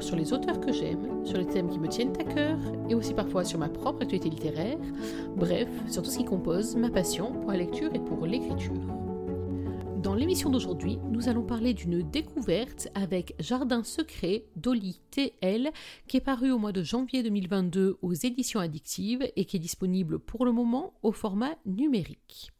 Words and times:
sur 0.00 0.16
les 0.16 0.32
auteurs 0.32 0.60
que 0.60 0.72
j'aime, 0.72 1.24
sur 1.24 1.38
les 1.38 1.46
thèmes 1.46 1.68
qui 1.68 1.78
me 1.78 1.88
tiennent 1.88 2.16
à 2.20 2.24
cœur 2.24 2.58
et 2.88 2.94
aussi 2.94 3.14
parfois 3.14 3.44
sur 3.44 3.58
ma 3.58 3.68
propre 3.68 4.02
actualité 4.02 4.30
littéraire, 4.30 4.78
bref, 5.36 5.68
sur 5.88 6.02
tout 6.02 6.10
ce 6.10 6.18
qui 6.18 6.24
compose 6.24 6.76
ma 6.76 6.90
passion 6.90 7.32
pour 7.32 7.52
la 7.52 7.58
lecture 7.58 7.94
et 7.94 8.00
pour 8.00 8.26
l'écriture. 8.26 8.72
Dans 10.02 10.14
l'émission 10.14 10.48
d'aujourd'hui, 10.48 10.98
nous 11.10 11.28
allons 11.28 11.42
parler 11.42 11.74
d'une 11.74 12.08
découverte 12.08 12.88
avec 12.94 13.34
Jardin 13.40 13.82
secret 13.82 14.44
d'Oli 14.54 15.00
TL 15.10 15.70
qui 16.06 16.16
est 16.16 16.20
paru 16.20 16.52
au 16.52 16.58
mois 16.58 16.72
de 16.72 16.84
janvier 16.84 17.22
2022 17.24 17.98
aux 18.00 18.14
éditions 18.14 18.60
addictives 18.60 19.28
et 19.34 19.44
qui 19.44 19.56
est 19.56 19.60
disponible 19.60 20.20
pour 20.20 20.44
le 20.44 20.52
moment 20.52 20.94
au 21.02 21.10
format 21.10 21.56
numérique. 21.66 22.52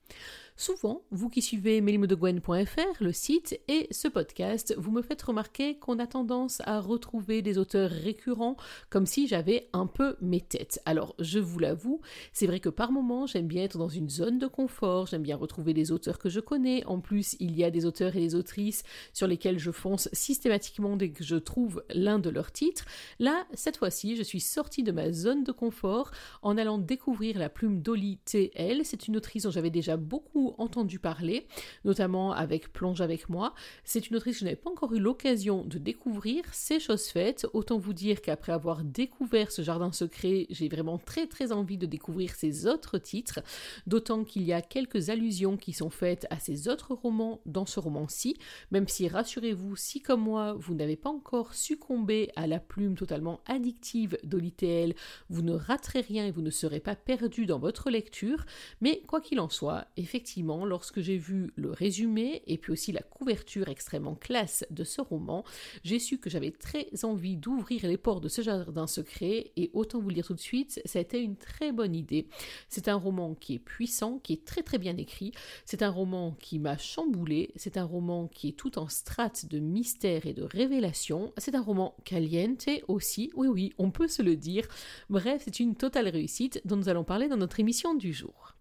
Souvent, 0.60 1.04
vous 1.12 1.28
qui 1.28 1.40
suivez 1.40 1.80
melimodegwen.fr, 1.80 2.96
le 2.98 3.12
site 3.12 3.60
et 3.68 3.86
ce 3.92 4.08
podcast, 4.08 4.74
vous 4.76 4.90
me 4.90 5.02
faites 5.02 5.22
remarquer 5.22 5.78
qu'on 5.78 6.00
a 6.00 6.08
tendance 6.08 6.60
à 6.64 6.80
retrouver 6.80 7.42
des 7.42 7.58
auteurs 7.58 7.88
récurrents 7.88 8.56
comme 8.90 9.06
si 9.06 9.28
j'avais 9.28 9.68
un 9.72 9.86
peu 9.86 10.16
mes 10.20 10.40
têtes. 10.40 10.82
Alors, 10.84 11.14
je 11.20 11.38
vous 11.38 11.60
l'avoue, 11.60 12.00
c'est 12.32 12.48
vrai 12.48 12.58
que 12.58 12.70
par 12.70 12.90
moments, 12.90 13.24
j'aime 13.24 13.46
bien 13.46 13.62
être 13.62 13.78
dans 13.78 13.88
une 13.88 14.10
zone 14.10 14.40
de 14.40 14.48
confort, 14.48 15.06
j'aime 15.06 15.22
bien 15.22 15.36
retrouver 15.36 15.74
des 15.74 15.92
auteurs 15.92 16.18
que 16.18 16.28
je 16.28 16.40
connais. 16.40 16.84
En 16.86 16.98
plus, 16.98 17.36
il 17.38 17.56
y 17.56 17.62
a 17.62 17.70
des 17.70 17.86
auteurs 17.86 18.16
et 18.16 18.20
des 18.20 18.34
autrices 18.34 18.82
sur 19.12 19.28
lesquels 19.28 19.60
je 19.60 19.70
fonce 19.70 20.08
systématiquement 20.12 20.96
dès 20.96 21.10
que 21.10 21.22
je 21.22 21.36
trouve 21.36 21.84
l'un 21.94 22.18
de 22.18 22.30
leurs 22.30 22.50
titres. 22.50 22.84
Là, 23.20 23.46
cette 23.54 23.76
fois-ci, 23.76 24.16
je 24.16 24.24
suis 24.24 24.40
sortie 24.40 24.82
de 24.82 24.90
ma 24.90 25.12
zone 25.12 25.44
de 25.44 25.52
confort 25.52 26.10
en 26.42 26.58
allant 26.58 26.78
découvrir 26.78 27.38
la 27.38 27.48
plume 27.48 27.80
d'Oli 27.80 28.18
TL. 28.24 28.80
C'est 28.82 29.06
une 29.06 29.16
autrice 29.16 29.44
dont 29.44 29.52
j'avais 29.52 29.70
déjà 29.70 29.96
beaucoup 29.96 30.47
entendu 30.58 30.98
parler, 30.98 31.46
notamment 31.84 32.32
avec 32.32 32.72
Plonge 32.72 33.00
avec 33.00 33.28
moi. 33.28 33.54
C'est 33.84 34.08
une 34.08 34.16
autrice 34.16 34.36
que 34.36 34.40
je 34.40 34.44
n'avais 34.44 34.56
pas 34.56 34.70
encore 34.70 34.94
eu 34.94 34.98
l'occasion 34.98 35.64
de 35.64 35.78
découvrir, 35.78 36.44
c'est 36.52 36.80
chose 36.80 37.06
faite. 37.08 37.46
Autant 37.52 37.78
vous 37.78 37.92
dire 37.92 38.22
qu'après 38.22 38.52
avoir 38.52 38.84
découvert 38.84 39.50
ce 39.50 39.62
jardin 39.62 39.92
secret, 39.92 40.46
j'ai 40.50 40.68
vraiment 40.68 40.98
très 40.98 41.26
très 41.26 41.52
envie 41.52 41.78
de 41.78 41.86
découvrir 41.86 42.34
ses 42.34 42.66
autres 42.66 42.98
titres, 42.98 43.40
d'autant 43.86 44.24
qu'il 44.24 44.42
y 44.42 44.52
a 44.52 44.62
quelques 44.62 45.10
allusions 45.10 45.56
qui 45.56 45.72
sont 45.72 45.90
faites 45.90 46.26
à 46.30 46.38
ses 46.38 46.68
autres 46.68 46.94
romans 46.94 47.40
dans 47.46 47.66
ce 47.66 47.80
roman-ci, 47.80 48.36
même 48.70 48.88
si 48.88 49.08
rassurez-vous, 49.08 49.76
si 49.76 50.00
comme 50.00 50.22
moi, 50.22 50.54
vous 50.54 50.74
n'avez 50.74 50.96
pas 50.96 51.10
encore 51.10 51.54
succombé 51.54 52.30
à 52.36 52.46
la 52.46 52.60
plume 52.60 52.94
totalement 52.94 53.40
addictive 53.46 54.18
d'Olitel, 54.24 54.94
vous 55.28 55.42
ne 55.42 55.52
raterez 55.54 56.00
rien 56.00 56.26
et 56.26 56.30
vous 56.30 56.42
ne 56.42 56.50
serez 56.50 56.80
pas 56.80 56.96
perdu 56.96 57.46
dans 57.46 57.58
votre 57.58 57.90
lecture, 57.90 58.44
mais 58.80 59.02
quoi 59.06 59.20
qu'il 59.20 59.40
en 59.40 59.48
soit, 59.48 59.86
effectivement, 59.96 60.37
lorsque 60.42 61.00
j'ai 61.00 61.16
vu 61.16 61.52
le 61.56 61.70
résumé 61.70 62.42
et 62.46 62.58
puis 62.58 62.72
aussi 62.72 62.92
la 62.92 63.02
couverture 63.02 63.68
extrêmement 63.68 64.14
classe 64.14 64.64
de 64.70 64.84
ce 64.84 65.00
roman, 65.00 65.44
j'ai 65.84 65.98
su 65.98 66.18
que 66.18 66.30
j'avais 66.30 66.50
très 66.50 66.88
envie 67.04 67.36
d'ouvrir 67.36 67.86
les 67.86 67.96
portes 67.96 68.22
de 68.22 68.28
ce 68.28 68.42
jardin 68.42 68.86
secret 68.86 69.52
et 69.56 69.70
autant 69.72 70.00
vous 70.00 70.08
le 70.08 70.14
dire 70.14 70.26
tout 70.26 70.34
de 70.34 70.40
suite, 70.40 70.80
ça 70.84 70.98
a 70.98 71.02
été 71.02 71.20
une 71.20 71.36
très 71.36 71.72
bonne 71.72 71.94
idée. 71.94 72.28
C'est 72.68 72.88
un 72.88 72.96
roman 72.96 73.34
qui 73.34 73.54
est 73.54 73.58
puissant, 73.58 74.18
qui 74.18 74.34
est 74.34 74.44
très 74.44 74.62
très 74.62 74.78
bien 74.78 74.96
écrit, 74.96 75.32
c'est 75.64 75.82
un 75.82 75.90
roman 75.90 76.32
qui 76.40 76.58
m'a 76.58 76.78
chamboulé, 76.78 77.50
c'est 77.56 77.76
un 77.76 77.84
roman 77.84 78.28
qui 78.28 78.48
est 78.48 78.52
tout 78.52 78.78
en 78.78 78.88
strates 78.88 79.46
de 79.46 79.58
mystère 79.58 80.26
et 80.26 80.32
de 80.32 80.42
révélation, 80.42 81.32
c'est 81.36 81.54
un 81.54 81.62
roman 81.62 81.94
caliente 82.04 82.68
aussi, 82.88 83.30
oui 83.34 83.48
oui, 83.48 83.72
on 83.78 83.90
peut 83.90 84.08
se 84.08 84.22
le 84.22 84.36
dire. 84.36 84.66
Bref, 85.08 85.42
c'est 85.44 85.60
une 85.60 85.74
totale 85.74 86.08
réussite 86.08 86.60
dont 86.64 86.76
nous 86.76 86.88
allons 86.88 87.04
parler 87.04 87.28
dans 87.28 87.36
notre 87.36 87.60
émission 87.60 87.94
du 87.94 88.12
jour. 88.12 88.57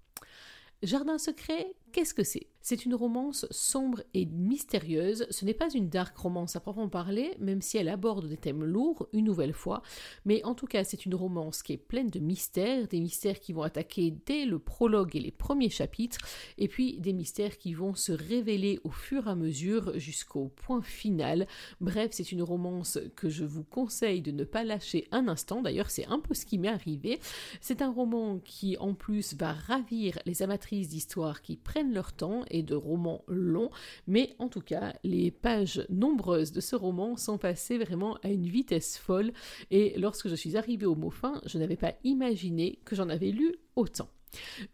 Jardin 0.83 1.17
secret, 1.17 1.75
qu'est-ce 1.91 2.13
que 2.13 2.23
c'est? 2.23 2.47
C'est 2.67 2.83
une 2.83 2.95
romance 2.95 3.45
sombre 3.50 4.03
et 4.13 4.25
mystérieuse. 4.25 5.25
Ce 5.29 5.45
n'est 5.45 5.53
pas 5.53 5.69
une 5.73 5.88
dark 5.88 6.17
romance 6.17 6.57
à 6.57 6.59
proprement 6.59 6.89
parler, 6.89 7.31
même 7.39 7.61
si 7.61 7.78
elle 7.78 7.88
aborde 7.88 8.28
des 8.28 8.35
thèmes 8.35 8.66
lourds 8.66 9.07
une 9.13 9.23
nouvelle 9.23 9.53
fois. 9.53 9.81
Mais 10.25 10.44
en 10.44 10.53
tout 10.53 10.66
cas, 10.66 10.83
c'est 10.83 11.06
une 11.06 11.16
romance 11.16 11.63
qui 11.63 11.72
est 11.72 11.77
pleine 11.77 12.09
de 12.09 12.19
mystères, 12.19 12.89
des 12.89 13.00
mystères 13.00 13.39
qui 13.39 13.53
vont 13.53 13.61
attaquer 13.61 14.13
dès 14.25 14.44
le 14.44 14.59
prologue 14.59 15.16
et 15.16 15.22
les 15.22 15.31
premiers 15.31 15.69
chapitres, 15.69 16.17
et 16.57 16.67
puis 16.67 17.00
des 17.00 17.13
mystères 17.13 17.57
qui 17.57 17.73
vont 17.73 17.95
se 17.95 18.11
révéler 18.11 18.81
au 18.83 18.91
fur 18.91 19.27
et 19.27 19.29
à 19.29 19.35
mesure 19.35 19.97
jusqu'au 19.97 20.50
point 20.50 20.81
final. 20.81 21.47
Bref, 21.79 22.09
c'est 22.11 22.33
une 22.33 22.44
romance 22.44 23.00
que 23.16 23.29
je 23.29 23.45
vous 23.45 23.63
conseille 23.63 24.22
de 24.22 24.31
ne 24.31 24.44
pas 24.44 24.66
lâcher 24.66 25.07
un 25.13 25.29
instant. 25.29 25.61
D'ailleurs, 25.61 25.89
c'est 25.89 26.07
un 26.07 26.19
peu 26.19 26.33
ce 26.33 26.45
qui 26.45 26.57
m'est 26.57 26.67
arrivé. 26.67 27.22
C'est 27.61 27.81
un 27.81 27.94
roman 27.94 28.39
qui, 28.39 28.75
en 28.77 28.94
plus, 28.94 29.35
va 29.35 29.53
ravir 29.53 30.19
les 30.25 30.44
amatrices 30.44 30.89
d'histoire 30.89 31.41
qui 31.41 31.56
prennent 31.56 31.94
leur 31.94 32.11
temps 32.11 32.44
de 32.63 32.75
romans 32.75 33.23
longs, 33.28 33.72
mais 34.07 34.35
en 34.40 34.50
tout 34.50 34.62
cas, 34.62 34.94
les 35.03 35.31
pages 35.31 35.85
nombreuses 35.90 36.51
de 36.51 36.62
ce 36.62 36.75
roman 36.75 37.18
sont 37.18 37.38
passées 37.38 37.78
vraiment 37.78 38.18
à 38.23 38.29
une 38.29 38.47
vitesse 38.47 38.97
folle, 38.97 39.31
et 39.72 39.97
lorsque 39.97 40.28
je 40.28 40.35
suis 40.35 40.57
arrivée 40.57 40.85
au 40.85 40.95
mot 40.95 41.09
fin, 41.09 41.41
je 41.45 41.57
n'avais 41.57 41.78
pas 41.78 41.94
imaginé 42.03 42.79
que 42.85 42.95
j'en 42.95 43.09
avais 43.09 43.31
lu 43.31 43.56
autant. 43.75 44.09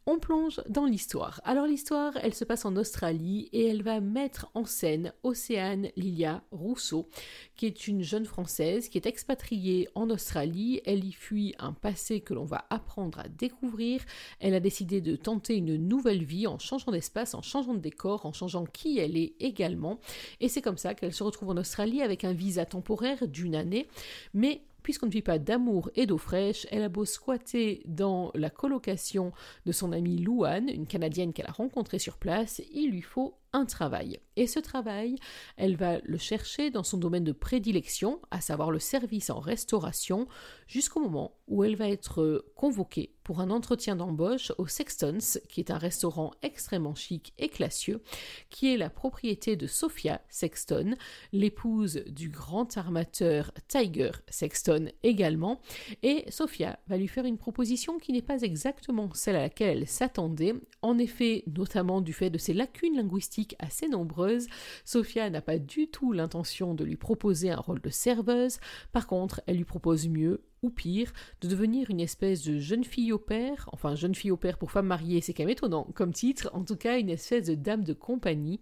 On 0.05 0.19
plonge 0.19 0.61
dans 0.69 0.85
l'histoire. 0.85 1.41
Alors 1.43 1.65
l'histoire, 1.65 2.13
elle 2.21 2.33
se 2.33 2.43
passe 2.43 2.65
en 2.65 2.75
Australie 2.75 3.49
et 3.53 3.67
elle 3.67 3.83
va 3.83 3.99
mettre 3.99 4.49
en 4.53 4.65
scène 4.65 5.13
Océane 5.23 5.89
Lilia 5.95 6.43
Rousseau, 6.51 7.09
qui 7.55 7.65
est 7.65 7.87
une 7.87 8.01
jeune 8.01 8.25
Française 8.25 8.89
qui 8.89 8.97
est 8.97 9.05
expatriée 9.05 9.87
en 9.95 10.09
Australie. 10.09 10.81
Elle 10.85 11.05
y 11.05 11.11
fuit 11.11 11.55
un 11.59 11.73
passé 11.73 12.21
que 12.21 12.33
l'on 12.33 12.45
va 12.45 12.65
apprendre 12.69 13.19
à 13.19 13.27
découvrir. 13.27 14.01
Elle 14.39 14.53
a 14.53 14.59
décidé 14.59 15.01
de 15.01 15.15
tenter 15.15 15.55
une 15.55 15.75
nouvelle 15.75 16.23
vie 16.23 16.47
en 16.47 16.59
changeant 16.59 16.91
d'espace, 16.91 17.33
en 17.33 17.41
changeant 17.41 17.73
de 17.73 17.79
décor, 17.79 18.25
en 18.25 18.33
changeant 18.33 18.65
qui 18.65 18.99
elle 18.99 19.17
est 19.17 19.33
également. 19.39 19.99
Et 20.39 20.49
c'est 20.49 20.61
comme 20.61 20.77
ça 20.77 20.93
qu'elle 20.93 21.13
se 21.13 21.23
retrouve 21.23 21.49
en 21.49 21.57
Australie 21.57 22.01
avec 22.01 22.23
un 22.23 22.33
visa 22.33 22.65
temporaire 22.65 23.27
d'une 23.27 23.55
année. 23.55 23.87
Mais 24.33 24.61
puisqu'on 24.83 25.07
ne 25.07 25.11
vit 25.11 25.21
pas 25.21 25.39
d'amour 25.39 25.89
et 25.95 26.05
d'eau 26.05 26.17
fraîche, 26.17 26.67
elle 26.71 26.83
a 26.83 26.89
beau 26.89 27.05
squatter 27.05 27.81
dans 27.85 28.31
la 28.35 28.49
colocation 28.49 29.31
de 29.65 29.71
son 29.71 29.91
amie 29.91 30.17
Louane, 30.17 30.69
une 30.69 30.87
Canadienne 30.87 31.33
qu'elle 31.33 31.47
a 31.47 31.51
rencontrée 31.51 31.99
sur 31.99 32.17
place, 32.17 32.61
il 32.73 32.91
lui 32.91 33.01
faut 33.01 33.35
un 33.53 33.65
travail. 33.65 34.19
Et 34.35 34.47
ce 34.47 34.59
travail, 34.59 35.15
elle 35.57 35.75
va 35.75 35.99
le 36.03 36.17
chercher 36.17 36.71
dans 36.71 36.83
son 36.83 36.97
domaine 36.97 37.23
de 37.23 37.31
prédilection, 37.31 38.19
à 38.31 38.41
savoir 38.41 38.71
le 38.71 38.79
service 38.79 39.29
en 39.29 39.39
restauration, 39.39 40.27
jusqu'au 40.67 41.01
moment 41.01 41.35
où 41.47 41.63
elle 41.63 41.75
va 41.75 41.87
être 41.87 42.43
convoquée 42.55 43.13
pour 43.23 43.39
un 43.39 43.51
entretien 43.51 43.95
d'embauche 43.95 44.51
au 44.57 44.67
Sextons, 44.67 45.39
qui 45.47 45.59
est 45.59 45.71
un 45.71 45.77
restaurant 45.77 46.31
extrêmement 46.41 46.95
chic 46.95 47.33
et 47.37 47.47
classieux, 47.47 48.01
qui 48.49 48.73
est 48.73 48.77
la 48.77 48.89
propriété 48.89 49.55
de 49.55 49.67
Sophia 49.67 50.21
Sexton, 50.29 50.95
l'épouse 51.31 52.03
du 52.07 52.29
grand 52.29 52.75
armateur 52.75 53.51
Tiger 53.67 54.11
Sexton 54.29 54.89
également. 55.03 55.61
Et 56.01 56.25
Sophia 56.31 56.79
va 56.87 56.97
lui 56.97 57.07
faire 57.07 57.25
une 57.25 57.37
proposition 57.37 57.99
qui 57.99 58.13
n'est 58.13 58.21
pas 58.21 58.41
exactement 58.41 59.13
celle 59.13 59.35
à 59.35 59.41
laquelle 59.41 59.77
elle 59.77 59.87
s'attendait, 59.87 60.55
en 60.81 60.97
effet, 60.97 61.43
notamment 61.47 62.01
du 62.01 62.13
fait 62.13 62.29
de 62.29 62.37
ses 62.37 62.53
lacunes 62.53 62.97
linguistiques 62.97 63.42
assez 63.59 63.87
nombreuses, 63.87 64.47
Sophia 64.85 65.29
n'a 65.29 65.41
pas 65.41 65.59
du 65.59 65.87
tout 65.87 66.11
l'intention 66.11 66.73
de 66.73 66.83
lui 66.83 66.97
proposer 66.97 67.51
un 67.51 67.57
rôle 67.57 67.81
de 67.81 67.89
serveuse, 67.89 68.59
par 68.91 69.07
contre 69.07 69.41
elle 69.45 69.57
lui 69.57 69.65
propose 69.65 70.07
mieux 70.07 70.41
ou 70.63 70.69
pire, 70.69 71.13
de 71.41 71.47
devenir 71.47 71.89
une 71.89 71.99
espèce 71.99 72.43
de 72.43 72.57
jeune 72.57 72.83
fille 72.83 73.11
au 73.11 73.19
père, 73.19 73.69
enfin 73.73 73.95
jeune 73.95 74.15
fille 74.15 74.31
au 74.31 74.37
père 74.37 74.57
pour 74.57 74.71
femme 74.71 74.87
mariée, 74.87 75.21
c'est 75.21 75.33
quand 75.33 75.43
même 75.43 75.49
étonnant 75.49 75.87
comme 75.93 76.13
titre, 76.13 76.49
en 76.53 76.63
tout 76.63 76.75
cas 76.75 76.97
une 76.97 77.09
espèce 77.09 77.47
de 77.47 77.55
dame 77.55 77.83
de 77.83 77.93
compagnie, 77.93 78.59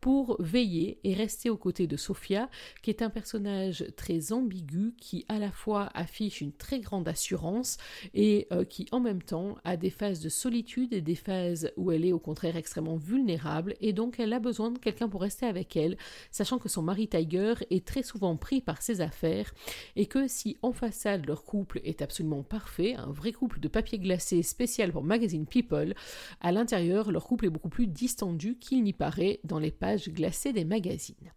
pour 0.00 0.36
veiller 0.40 1.00
et 1.04 1.14
rester 1.14 1.50
aux 1.50 1.56
côtés 1.56 1.86
de 1.86 1.96
Sophia, 1.96 2.48
qui 2.82 2.90
est 2.90 3.02
un 3.02 3.10
personnage 3.10 3.84
très 3.96 4.32
ambigu, 4.32 4.94
qui 5.00 5.24
à 5.28 5.38
la 5.38 5.50
fois 5.50 5.90
affiche 5.94 6.40
une 6.40 6.52
très 6.52 6.80
grande 6.80 7.08
assurance 7.08 7.78
et 8.14 8.46
euh, 8.52 8.64
qui 8.64 8.86
en 8.92 9.00
même 9.00 9.22
temps 9.22 9.56
a 9.64 9.76
des 9.76 9.90
phases 9.90 10.20
de 10.20 10.28
solitude 10.28 10.92
et 10.92 11.00
des 11.00 11.14
phases 11.14 11.72
où 11.76 11.90
elle 11.90 12.04
est 12.04 12.12
au 12.12 12.18
contraire 12.18 12.56
extrêmement 12.56 12.96
vulnérable, 12.96 13.74
et 13.80 13.92
donc 13.92 14.20
elle 14.20 14.32
a 14.32 14.38
besoin 14.38 14.70
de 14.70 14.78
quelqu'un 14.78 15.08
pour 15.08 15.22
rester 15.22 15.46
avec 15.46 15.76
elle, 15.76 15.96
sachant 16.30 16.58
que 16.58 16.68
son 16.68 16.82
mari 16.82 17.08
Tiger 17.08 17.54
est 17.70 17.86
très 17.86 18.02
souvent 18.02 18.36
pris 18.36 18.60
par 18.60 18.82
ses 18.82 19.00
affaires, 19.00 19.52
et 19.96 20.06
que 20.06 20.28
si 20.28 20.56
en 20.62 20.72
façade 20.72 21.26
leur 21.26 21.37
couple 21.44 21.80
est 21.84 22.02
absolument 22.02 22.42
parfait, 22.42 22.94
un 22.94 23.10
vrai 23.10 23.32
couple 23.32 23.60
de 23.60 23.68
papier 23.68 23.98
glacé 23.98 24.42
spécial 24.42 24.92
pour 24.92 25.02
Magazine 25.02 25.46
People, 25.46 25.94
à 26.40 26.52
l'intérieur 26.52 27.10
leur 27.10 27.26
couple 27.26 27.46
est 27.46 27.50
beaucoup 27.50 27.68
plus 27.68 27.86
distendu 27.86 28.58
qu'il 28.58 28.82
n'y 28.82 28.92
paraît 28.92 29.40
dans 29.44 29.58
les 29.58 29.70
pages 29.70 30.08
glacées 30.08 30.52
des 30.52 30.64
magazines. 30.64 31.32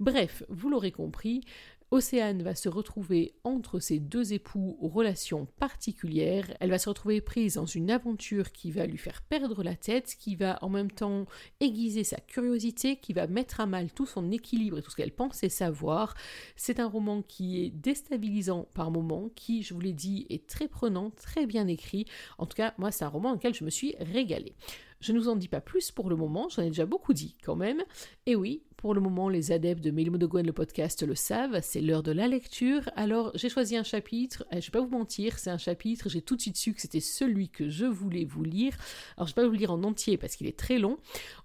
Bref, 0.00 0.42
vous 0.48 0.70
l'aurez 0.70 0.92
compris, 0.92 1.42
Océane 1.90 2.42
va 2.42 2.54
se 2.54 2.68
retrouver 2.68 3.34
entre 3.44 3.80
ses 3.80 3.98
deux 3.98 4.34
époux 4.34 4.76
aux 4.80 4.88
relations 4.88 5.46
particulières. 5.58 6.54
Elle 6.60 6.68
va 6.68 6.78
se 6.78 6.90
retrouver 6.90 7.22
prise 7.22 7.54
dans 7.54 7.64
une 7.64 7.90
aventure 7.90 8.52
qui 8.52 8.70
va 8.70 8.84
lui 8.84 8.98
faire 8.98 9.22
perdre 9.22 9.62
la 9.62 9.74
tête, 9.74 10.14
qui 10.18 10.36
va 10.36 10.58
en 10.60 10.68
même 10.68 10.90
temps 10.90 11.24
aiguiser 11.60 12.04
sa 12.04 12.18
curiosité, 12.18 12.96
qui 12.96 13.14
va 13.14 13.26
mettre 13.26 13.60
à 13.60 13.66
mal 13.66 13.90
tout 13.90 14.04
son 14.04 14.30
équilibre 14.30 14.78
et 14.78 14.82
tout 14.82 14.90
ce 14.90 14.96
qu'elle 14.96 15.14
pensait 15.14 15.48
savoir. 15.48 16.14
C'est 16.56 16.78
un 16.78 16.88
roman 16.88 17.22
qui 17.22 17.64
est 17.64 17.70
déstabilisant 17.70 18.68
par 18.74 18.90
moments, 18.90 19.30
qui, 19.34 19.62
je 19.62 19.72
vous 19.72 19.80
l'ai 19.80 19.94
dit, 19.94 20.26
est 20.28 20.46
très 20.46 20.68
prenant, 20.68 21.10
très 21.10 21.46
bien 21.46 21.66
écrit. 21.68 22.04
En 22.36 22.44
tout 22.44 22.56
cas, 22.56 22.74
moi, 22.76 22.90
c'est 22.90 23.04
un 23.04 23.08
roman 23.08 23.32
auquel 23.32 23.54
je 23.54 23.64
me 23.64 23.70
suis 23.70 23.94
régalée. 23.98 24.54
Je 25.00 25.12
ne 25.12 25.18
vous 25.18 25.28
en 25.28 25.36
dis 25.36 25.48
pas 25.48 25.60
plus 25.60 25.90
pour 25.90 26.10
le 26.10 26.16
moment, 26.16 26.48
j'en 26.48 26.62
ai 26.62 26.68
déjà 26.68 26.86
beaucoup 26.86 27.12
dit 27.12 27.36
quand 27.44 27.56
même. 27.56 27.82
Et 28.26 28.34
oui, 28.34 28.62
pour 28.78 28.94
le 28.94 29.00
moment, 29.00 29.28
les 29.28 29.50
adeptes 29.50 29.82
de 29.82 29.90
Mélimo 29.90 30.18
de 30.18 30.26
Gwen, 30.26 30.46
le 30.46 30.52
podcast, 30.52 31.04
le 31.04 31.16
savent, 31.16 31.58
c'est 31.62 31.80
l'heure 31.80 32.04
de 32.04 32.12
la 32.12 32.28
lecture. 32.28 32.88
Alors, 32.94 33.32
j'ai 33.34 33.48
choisi 33.48 33.76
un 33.76 33.82
chapitre, 33.82 34.46
je 34.52 34.58
vais 34.58 34.70
pas 34.70 34.80
vous 34.80 34.88
mentir, 34.88 35.36
c'est 35.40 35.50
un 35.50 35.58
chapitre, 35.58 36.08
j'ai 36.08 36.22
tout 36.22 36.36
de 36.36 36.40
suite 36.40 36.56
su 36.56 36.74
que 36.74 36.80
c'était 36.80 37.00
celui 37.00 37.48
que 37.48 37.68
je 37.68 37.86
voulais 37.86 38.24
vous 38.24 38.44
lire. 38.44 38.76
Alors, 39.16 39.26
je 39.26 39.34
vais 39.34 39.42
pas 39.42 39.48
vous 39.48 39.54
lire 39.54 39.72
en 39.72 39.82
entier 39.82 40.16
parce 40.16 40.36
qu'il 40.36 40.46
est 40.46 40.56
très 40.56 40.78
long. 40.78 40.98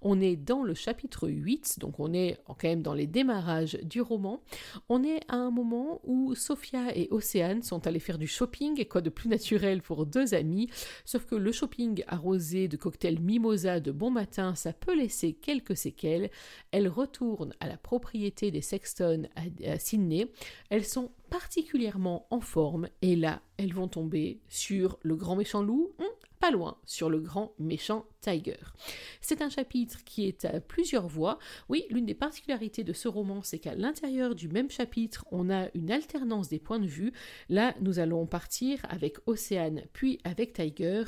On 0.03 0.21
est 0.21 0.35
dans 0.35 0.61
le 0.61 0.75
chapitre 0.75 1.27
8, 1.27 1.79
donc 1.79 2.00
on 2.00 2.13
est 2.13 2.38
quand 2.45 2.65
même 2.65 2.83
dans 2.83 2.94
les 2.94 3.07
démarrages 3.07 3.79
du 3.81 4.01
roman. 4.01 4.44
On 4.88 5.03
est 5.03 5.21
à 5.27 5.35
un 5.35 5.50
moment 5.50 6.01
où 6.03 6.35
Sophia 6.35 6.95
et 6.95 7.07
Océane 7.09 7.63
sont 7.63 7.88
allés 7.88 8.00
faire 8.00 8.19
du 8.19 8.27
shopping, 8.27 8.85
quoi 8.85 9.01
de 9.01 9.09
plus 9.09 9.27
naturel 9.27 9.81
pour 9.81 10.05
deux 10.05 10.35
amis, 10.35 10.69
sauf 11.03 11.25
que 11.25 11.35
le 11.35 11.51
shopping 11.51 12.03
arrosé 12.07 12.67
de 12.67 12.77
cocktails 12.77 13.19
de 13.43 13.91
bon 13.91 14.09
matin, 14.09 14.55
ça 14.55 14.71
peut 14.71 14.95
laisser 14.95 15.33
quelques 15.33 15.75
séquelles. 15.75 16.29
Elles 16.71 16.87
retournent 16.87 17.53
à 17.59 17.67
la 17.67 17.77
propriété 17.77 18.51
des 18.51 18.61
Sexton 18.61 19.23
à, 19.35 19.77
Sydney. 19.79 20.27
Elles 20.69 20.85
sont 20.85 21.11
particulièrement 21.29 22.25
en 22.29 22.39
forme 22.39 22.87
et 23.01 23.15
là, 23.15 23.41
elles 23.57 23.73
vont 23.73 23.89
tomber 23.89 24.39
sur 24.47 24.97
le 25.01 25.15
grand 25.15 25.35
méchant 25.35 25.61
loup. 25.61 25.91
Hmm, 25.99 26.03
loin, 26.51 26.77
sur 26.85 27.09
le 27.09 27.19
grand 27.19 27.53
méchant 27.59 28.05
Tiger. 28.21 28.57
C'est 29.21 29.41
un 29.41 29.49
chapitre 29.49 30.03
qui 30.05 30.27
est 30.27 30.45
à 30.45 30.59
plusieurs 30.61 31.07
voix. 31.07 31.39
Oui, 31.69 31.85
l'une 31.89 32.05
des 32.05 32.13
particularités 32.13 32.83
de 32.83 32.93
ce 32.93 33.07
roman, 33.07 33.41
c'est 33.43 33.59
qu'à 33.59 33.75
l'intérieur 33.75 34.35
du 34.35 34.47
même 34.47 34.69
chapitre, 34.69 35.25
on 35.31 35.49
a 35.49 35.67
une 35.73 35.91
alternance 35.91 36.49
des 36.49 36.59
points 36.59 36.79
de 36.79 36.87
vue. 36.87 37.11
Là, 37.49 37.75
nous 37.81 37.99
allons 37.99 38.25
partir 38.25 38.79
avec 38.89 39.17
Océane, 39.25 39.83
puis 39.93 40.19
avec 40.23 40.53
Tiger. 40.53 41.03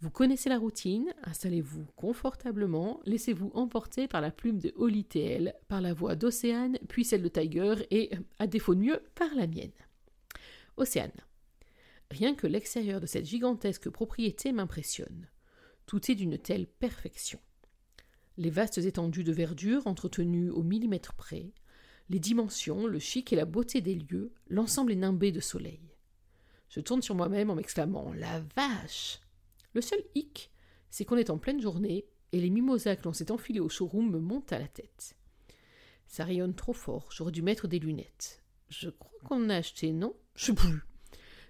Vous 0.00 0.10
connaissez 0.10 0.48
la 0.48 0.58
routine, 0.58 1.12
installez-vous 1.24 1.86
confortablement, 1.96 3.00
laissez-vous 3.04 3.50
emporter 3.54 4.08
par 4.08 4.20
la 4.20 4.30
plume 4.30 4.58
de 4.58 4.72
Holly 4.76 5.04
TL, 5.04 5.54
par 5.68 5.80
la 5.80 5.92
voix 5.92 6.16
d'Océane, 6.16 6.78
puis 6.88 7.04
celle 7.04 7.22
de 7.22 7.28
Tiger, 7.28 7.74
et, 7.90 8.10
à 8.38 8.46
défaut 8.46 8.74
de 8.74 8.80
mieux, 8.80 9.02
par 9.14 9.34
la 9.34 9.46
mienne. 9.46 9.72
Océane. 10.76 11.12
Rien 12.10 12.34
que 12.34 12.46
l'extérieur 12.46 13.00
de 13.00 13.06
cette 13.06 13.26
gigantesque 13.26 13.88
propriété 13.90 14.52
m'impressionne. 14.52 15.28
Tout 15.86 16.10
est 16.10 16.14
d'une 16.14 16.38
telle 16.38 16.66
perfection. 16.66 17.40
Les 18.36 18.50
vastes 18.50 18.78
étendues 18.78 19.24
de 19.24 19.32
verdure 19.32 19.86
entretenues 19.86 20.50
au 20.50 20.62
millimètre 20.62 21.14
près, 21.14 21.52
les 22.10 22.18
dimensions, 22.18 22.86
le 22.86 22.98
chic 22.98 23.32
et 23.32 23.36
la 23.36 23.44
beauté 23.44 23.80
des 23.80 23.94
lieux, 23.94 24.32
l'ensemble 24.48 24.92
est 24.92 24.96
nimbé 24.96 25.32
de 25.32 25.40
soleil. 25.40 25.94
Je 26.68 26.80
tourne 26.80 27.02
sur 27.02 27.14
moi-même 27.14 27.50
en 27.50 27.54
m'exclamant 27.54 28.12
La 28.12 28.40
vache 28.56 29.20
Le 29.72 29.80
seul 29.80 30.02
hic, 30.14 30.50
c'est 30.90 31.04
qu'on 31.04 31.16
est 31.16 31.30
en 31.30 31.38
pleine 31.38 31.60
journée 31.60 32.06
et 32.32 32.40
les 32.40 32.50
mimosas 32.50 32.96
que 32.96 33.04
l'on 33.04 33.12
s'est 33.12 33.30
enfilés 33.30 33.60
au 33.60 33.68
showroom 33.68 34.10
me 34.10 34.18
montent 34.18 34.52
à 34.52 34.58
la 34.58 34.68
tête. 34.68 35.16
Ça 36.06 36.24
rayonne 36.24 36.54
trop 36.54 36.72
fort, 36.72 37.08
j'aurais 37.10 37.32
dû 37.32 37.42
mettre 37.42 37.68
des 37.68 37.78
lunettes. 37.78 38.42
Je 38.68 38.90
crois 38.90 39.18
qu'on 39.24 39.44
en 39.44 39.50
a 39.50 39.56
acheté, 39.56 39.92
non? 39.92 40.14
Je 40.34 40.46
sais 40.46 40.54
plus. 40.54 40.82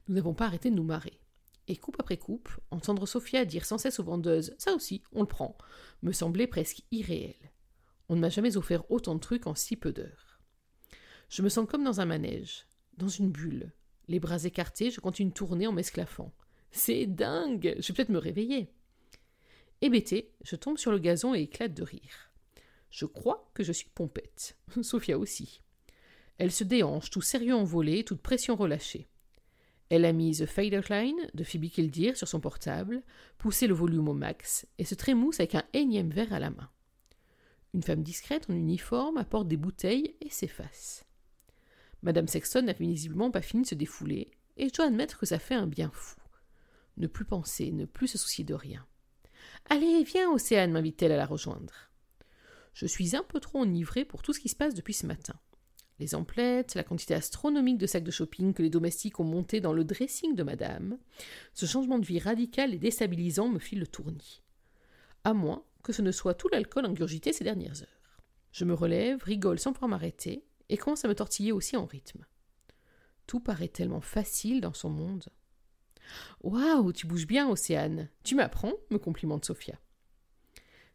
Nous 0.08 0.14
n'avons 0.14 0.34
pas 0.34 0.46
arrêté 0.46 0.70
de 0.70 0.76
nous 0.76 0.84
marrer. 0.84 1.20
Et 1.66 1.76
coupe 1.76 1.96
après 1.98 2.18
coupe, 2.18 2.50
entendre 2.70 3.06
Sophia 3.06 3.44
dire 3.44 3.64
sans 3.64 3.78
cesse 3.78 3.98
aux 3.98 4.04
vendeuses 4.04 4.54
Ça 4.58 4.74
aussi, 4.74 5.02
on 5.12 5.20
le 5.22 5.26
prend, 5.26 5.56
me 6.02 6.12
semblait 6.12 6.46
presque 6.46 6.82
irréel. 6.90 7.34
On 8.08 8.16
ne 8.16 8.20
m'a 8.20 8.28
jamais 8.28 8.56
offert 8.58 8.90
autant 8.90 9.14
de 9.14 9.20
trucs 9.20 9.46
en 9.46 9.54
si 9.54 9.76
peu 9.76 9.92
d'heures. 9.92 10.40
Je 11.30 11.40
me 11.40 11.48
sens 11.48 11.66
comme 11.66 11.84
dans 11.84 12.00
un 12.00 12.04
manège, 12.04 12.66
dans 12.98 13.08
une 13.08 13.30
bulle. 13.30 13.72
Les 14.08 14.20
bras 14.20 14.44
écartés, 14.44 14.90
je 14.90 15.00
continue 15.00 15.30
de 15.30 15.34
tourner 15.34 15.66
en 15.66 15.72
m'esclaffant. 15.72 16.34
C'est 16.70 17.06
dingue 17.06 17.74
Je 17.78 17.88
vais 17.88 17.96
peut-être 17.96 18.10
me 18.10 18.18
réveiller. 18.18 18.70
Hébété, 19.80 20.34
je 20.42 20.56
tombe 20.56 20.76
sur 20.76 20.90
le 20.90 20.98
gazon 20.98 21.34
et 21.34 21.42
éclate 21.42 21.72
de 21.72 21.82
rire. 21.82 22.30
Je 22.90 23.06
crois 23.06 23.50
que 23.54 23.64
je 23.64 23.72
suis 23.72 23.88
pompette. 23.94 24.58
Sophia 24.82 25.18
aussi. 25.18 25.62
Elle 26.36 26.52
se 26.52 26.64
déhanche, 26.64 27.10
tout 27.10 27.22
sérieux 27.22 27.54
envolé, 27.54 28.04
toute 28.04 28.20
pression 28.20 28.54
relâchée. 28.54 29.08
Elle 29.90 30.04
a 30.04 30.12
mis 30.12 30.36
The 30.36 30.46
Faderkline 30.46 31.28
de 31.34 31.44
Phoebe 31.44 31.68
Kildir 31.68 32.16
sur 32.16 32.26
son 32.26 32.40
portable, 32.40 33.02
poussé 33.38 33.66
le 33.66 33.74
volume 33.74 34.08
au 34.08 34.14
max 34.14 34.66
et 34.78 34.84
se 34.84 34.94
trémousse 34.94 35.40
avec 35.40 35.54
un 35.54 35.64
énième 35.72 36.10
verre 36.10 36.32
à 36.32 36.40
la 36.40 36.50
main. 36.50 36.70
Une 37.74 37.82
femme 37.82 38.02
discrète 38.02 38.48
en 38.48 38.54
uniforme 38.54 39.18
apporte 39.18 39.48
des 39.48 39.56
bouteilles 39.56 40.16
et 40.20 40.30
s'efface. 40.30 41.04
Madame 42.02 42.28
Sexton 42.28 42.62
n'a 42.62 42.72
visiblement 42.72 43.30
pas 43.30 43.42
fini 43.42 43.62
de 43.62 43.68
se 43.68 43.74
défouler, 43.74 44.30
et 44.56 44.68
je 44.68 44.74
dois 44.74 44.86
admettre 44.86 45.18
que 45.18 45.26
ça 45.26 45.38
fait 45.38 45.54
un 45.54 45.66
bien 45.66 45.90
fou. 45.92 46.16
Ne 46.96 47.06
plus 47.06 47.24
penser, 47.24 47.72
ne 47.72 47.84
plus 47.84 48.08
se 48.08 48.18
soucier 48.18 48.44
de 48.44 48.54
rien. 48.54 48.86
Allez, 49.68 50.04
viens, 50.04 50.30
Océane, 50.30 50.70
m'invite-t-elle 50.72 51.12
à 51.12 51.16
la 51.16 51.26
rejoindre. 51.26 51.90
Je 52.74 52.86
suis 52.86 53.16
un 53.16 53.22
peu 53.22 53.40
trop 53.40 53.60
enivrée 53.60 54.04
pour 54.04 54.22
tout 54.22 54.32
ce 54.32 54.40
qui 54.40 54.48
se 54.48 54.56
passe 54.56 54.74
depuis 54.74 54.94
ce 54.94 55.06
matin 55.06 55.34
les 56.04 56.14
emplettes, 56.14 56.74
la 56.74 56.84
quantité 56.84 57.14
astronomique 57.14 57.78
de 57.78 57.86
sacs 57.86 58.04
de 58.04 58.10
shopping 58.10 58.52
que 58.52 58.62
les 58.62 58.68
domestiques 58.68 59.20
ont 59.20 59.24
montés 59.24 59.60
dans 59.60 59.72
le 59.72 59.84
dressing 59.84 60.34
de 60.34 60.42
madame, 60.42 60.98
ce 61.54 61.64
changement 61.64 61.98
de 61.98 62.04
vie 62.04 62.18
radical 62.18 62.74
et 62.74 62.78
déstabilisant 62.78 63.48
me 63.48 63.58
fit 63.58 63.76
le 63.76 63.86
tournis. 63.86 64.42
À 65.24 65.32
moins 65.32 65.64
que 65.82 65.94
ce 65.94 66.02
ne 66.02 66.12
soit 66.12 66.34
tout 66.34 66.48
l'alcool 66.48 66.84
ingurgité 66.84 67.32
ces 67.32 67.44
dernières 67.44 67.82
heures. 67.82 68.20
Je 68.52 68.66
me 68.66 68.74
relève, 68.74 69.22
rigole 69.22 69.58
sans 69.58 69.72
pouvoir 69.72 69.88
m'arrêter, 69.88 70.44
et 70.68 70.76
commence 70.76 71.04
à 71.04 71.08
me 71.08 71.14
tortiller 71.14 71.52
aussi 71.52 71.76
en 71.76 71.86
rythme. 71.86 72.26
Tout 73.26 73.40
paraît 73.40 73.68
tellement 73.68 74.02
facile 74.02 74.60
dans 74.60 74.74
son 74.74 74.90
monde. 74.90 75.24
Waouh, 76.42 76.92
tu 76.92 77.06
bouges 77.06 77.26
bien, 77.26 77.48
Océane. 77.48 78.10
Tu 78.24 78.34
m'apprends 78.34 78.74
me 78.90 78.98
complimente 78.98 79.46
Sophia. 79.46 79.78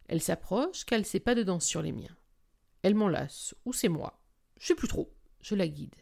Elle 0.07 0.21
s'approche, 0.21 0.85
qu'elle 0.85 1.05
ses 1.05 1.19
pas 1.19 1.35
de 1.35 1.43
danse 1.43 1.65
sur 1.65 1.81
les 1.81 1.91
miens. 1.91 2.15
Elle 2.83 2.95
m'enlace, 2.95 3.55
ou 3.65 3.73
c'est 3.73 3.89
moi. 3.89 4.18
Je 4.59 4.67
sais 4.67 4.75
plus 4.75 4.87
trop. 4.87 5.11
Je 5.41 5.55
la 5.55 5.67
guide. 5.67 5.95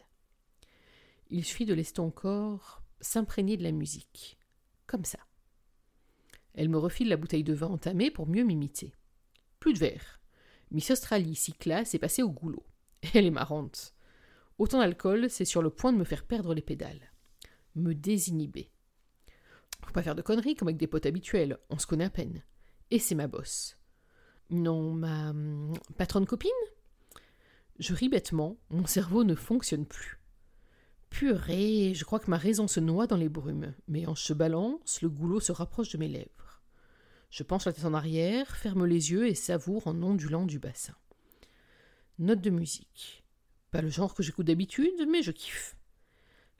Il 1.30 1.44
suffit 1.44 1.66
de 1.66 1.74
laisser 1.74 1.94
ton 1.94 2.10
corps 2.10 2.82
s'imprégner 3.00 3.56
de 3.56 3.62
la 3.62 3.72
musique. 3.72 4.38
Comme 4.86 5.04
ça. 5.04 5.18
Elle 6.54 6.68
me 6.68 6.78
refile 6.78 7.08
la 7.08 7.16
bouteille 7.16 7.44
de 7.44 7.54
vin 7.54 7.68
entamée 7.68 8.10
pour 8.10 8.26
mieux 8.26 8.42
m'imiter. 8.42 8.92
Plus 9.60 9.74
de 9.74 9.78
verre. 9.78 10.20
Miss 10.70 10.90
Australie, 10.90 11.36
si 11.36 11.52
classe, 11.52 11.94
est 11.94 11.98
passée 11.98 12.22
au 12.22 12.30
goulot. 12.30 12.66
Elle 13.14 13.26
est 13.26 13.30
marrante. 13.30 13.94
Autant 14.58 14.78
d'alcool, 14.78 15.30
c'est 15.30 15.44
sur 15.44 15.62
le 15.62 15.70
point 15.70 15.92
de 15.92 15.98
me 15.98 16.04
faire 16.04 16.26
perdre 16.26 16.54
les 16.54 16.62
pédales. 16.62 17.12
Me 17.76 17.94
désinhiber. 17.94 18.72
Faut 19.84 19.92
pas 19.92 20.02
faire 20.02 20.16
de 20.16 20.22
conneries 20.22 20.56
comme 20.56 20.68
avec 20.68 20.78
des 20.78 20.88
potes 20.88 21.06
habituels, 21.06 21.58
on 21.70 21.78
se 21.78 21.86
connaît 21.86 22.04
à 22.04 22.10
peine. 22.10 22.42
Et 22.90 22.98
c'est 22.98 23.14
ma 23.14 23.28
bosse. 23.28 23.76
Non, 24.50 24.92
ma 24.92 25.30
hum, 25.30 25.74
patronne 25.96 26.26
copine? 26.26 26.50
Je 27.78 27.94
ris 27.94 28.08
bêtement, 28.08 28.56
mon 28.70 28.86
cerveau 28.86 29.24
ne 29.24 29.34
fonctionne 29.34 29.86
plus. 29.86 30.18
Purée, 31.10 31.94
je 31.94 32.04
crois 32.04 32.18
que 32.18 32.30
ma 32.30 32.36
raison 32.36 32.68
se 32.68 32.80
noie 32.80 33.06
dans 33.06 33.16
les 33.16 33.28
brumes, 33.28 33.74
mais 33.86 34.06
en 34.06 34.14
se 34.14 34.32
balance, 34.32 35.00
le 35.00 35.08
goulot 35.08 35.40
se 35.40 35.52
rapproche 35.52 35.90
de 35.90 35.98
mes 35.98 36.08
lèvres. 36.08 36.62
Je 37.30 37.42
penche 37.42 37.66
la 37.66 37.72
tête 37.72 37.84
en 37.84 37.94
arrière, 37.94 38.56
ferme 38.56 38.84
les 38.84 39.10
yeux 39.10 39.28
et 39.28 39.34
savoure 39.34 39.86
en 39.86 40.02
ondulant 40.02 40.44
du 40.44 40.58
bassin. 40.58 40.96
Note 42.18 42.40
de 42.40 42.50
musique. 42.50 43.24
Pas 43.70 43.82
le 43.82 43.90
genre 43.90 44.14
que 44.14 44.22
j'écoute 44.22 44.46
d'habitude, 44.46 45.06
mais 45.08 45.22
je 45.22 45.30
kiffe. 45.30 45.76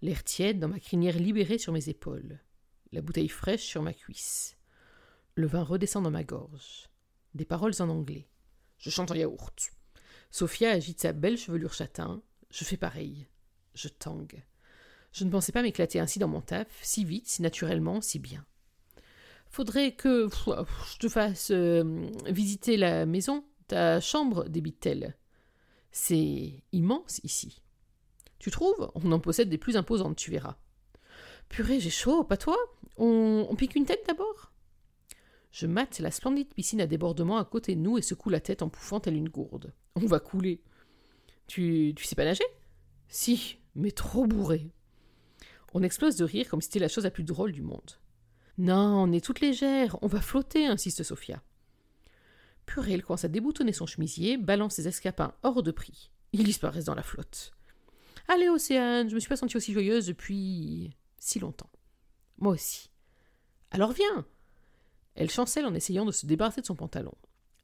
L'air 0.03 0.23
tiède 0.23 0.61
dans 0.61 0.69
ma 0.69 0.79
crinière 0.79 1.19
libérée 1.19 1.59
sur 1.59 1.73
mes 1.73 1.89
épaules. 1.89 2.39
La 2.93 3.03
bouteille 3.03 3.29
fraîche 3.29 3.65
sur 3.65 3.83
ma 3.83 3.93
cuisse. 3.93 4.57
Le 5.35 5.47
vin 5.47 5.63
redescend 5.63 6.05
dans 6.05 6.11
ma 6.11 6.25
gorge. 6.25 6.89
Des 7.35 7.45
paroles 7.45 7.75
en 7.81 7.89
anglais. 7.89 8.29
Je 8.79 8.91
chante 8.91 9.11
en 9.11 9.15
yaourt. 9.15 9.73
Sophia 10.31 10.71
agite 10.71 11.01
sa 11.01 11.13
belle 11.13 11.39
chevelure 11.39 11.73
châtain. 11.73 12.23
Je 12.51 12.65
fais 12.65 12.77
pareil. 12.77 13.27
Je 13.75 13.89
tangue. 13.89 14.43
Je 15.13 15.25
ne 15.25 15.31
pensais 15.31 15.53
pas 15.53 15.63
m'éclater 15.63 16.01
ainsi 16.01 16.19
dans 16.19 16.29
mon 16.29 16.41
taf, 16.41 16.67
si 16.83 17.05
vite, 17.05 17.29
si 17.29 17.43
naturellement, 17.43 18.01
si 18.01 18.19
bien. 18.19 18.45
Faudrait 19.51 19.93
que 19.93 20.29
je 20.93 20.99
te 20.99 21.09
fasse 21.09 21.51
euh, 21.51 22.11
visiter 22.27 22.77
la 22.77 23.07
maison, 23.07 23.45
ta 23.67 24.01
chambre, 24.01 24.49
débite-t-elle. 24.49 25.17
C'est 25.91 26.63
immense 26.73 27.21
ici. 27.25 27.63
Tu 28.39 28.51
trouves? 28.51 28.91
On 28.95 29.11
en 29.11 29.21
possède 29.21 29.49
des 29.49 29.59
plus 29.59 29.77
imposantes, 29.77 30.17
tu 30.17 30.31
verras. 30.31 30.59
Purée, 31.49 31.81
j'ai 31.81 31.91
chaud, 31.91 32.25
pas 32.25 32.37
toi? 32.37 32.59
On, 32.99 33.47
on 33.49 33.57
pique 33.57 33.75
une 33.75 33.87
tête 33.87 34.05
d'abord? 34.07 34.53
Je 35.51 35.67
mate 35.67 35.99
la 36.01 36.11
splendide 36.11 36.53
piscine 36.53 36.83
à 36.83 36.87
débordement 36.87 37.39
à 37.39 37.45
côté 37.45 37.75
de 37.75 37.81
nous 37.81 37.97
et 37.97 38.03
secoue 38.03 38.29
la 38.29 38.41
tête 38.41 38.61
en 38.61 38.69
pouffant 38.69 39.01
telle 39.01 39.17
une 39.17 39.31
gourde. 39.31 39.73
On 40.03 40.07
va 40.07 40.21
couler. 40.21 40.61
Tu, 41.47 41.93
tu 41.97 42.05
sais 42.05 42.15
pas 42.15 42.25
nager? 42.25 42.45
Si, 43.09 43.59
mais 43.75 43.91
trop 43.91 44.27
bourré. 44.27 44.71
On 45.75 45.83
explose 45.83 46.17
de 46.17 46.25
rire 46.25 46.49
comme 46.49 46.61
si 46.61 46.67
c'était 46.67 46.79
la 46.79 46.89
chose 46.89 47.05
la 47.05 47.11
plus 47.11 47.25
drôle 47.25 47.53
du 47.53 47.63
monde. 47.63 47.93
Non, 48.59 49.03
on 49.05 49.13
est 49.13 49.25
toute 49.25 49.41
légère, 49.41 49.97
on 50.03 50.07
va 50.07 50.21
flotter, 50.21 50.67
insiste 50.67 51.03
Sophia. 51.03 51.43
Purée, 52.67 52.93
elle 52.93 53.03
commence 53.03 53.25
à 53.25 53.29
déboutonner 53.29 53.73
son 53.73 53.87
chemisier, 53.87 54.37
balance 54.37 54.75
ses 54.75 54.89
escapins 54.89 55.35
hors 55.43 55.63
de 55.63 55.71
prix. 55.71 56.11
Ils 56.33 56.45
disparaissent 56.45 56.85
dans 56.85 56.95
la 56.95 57.03
flotte. 57.03 57.53
Allez, 58.29 58.49
Océane, 58.49 59.09
je 59.09 59.15
me 59.15 59.21
suis 59.21 59.29
pas 59.29 59.37
sentie 59.37 59.57
aussi 59.57 59.73
joyeuse 59.73 60.07
depuis 60.07 60.97
si 61.19 61.39
longtemps. 61.39 61.71
Moi 62.39 62.53
aussi. 62.53 62.91
Alors 63.71 63.93
viens 63.93 64.27
Elle 65.15 65.31
chancelle 65.31 65.67
en 65.67 65.75
essayant 65.75 66.05
de 66.05 66.13
se 66.13 66.27
débarrasser 66.27 66.61
de 66.61 66.67
son 66.67 66.77
pantalon. 66.77 67.15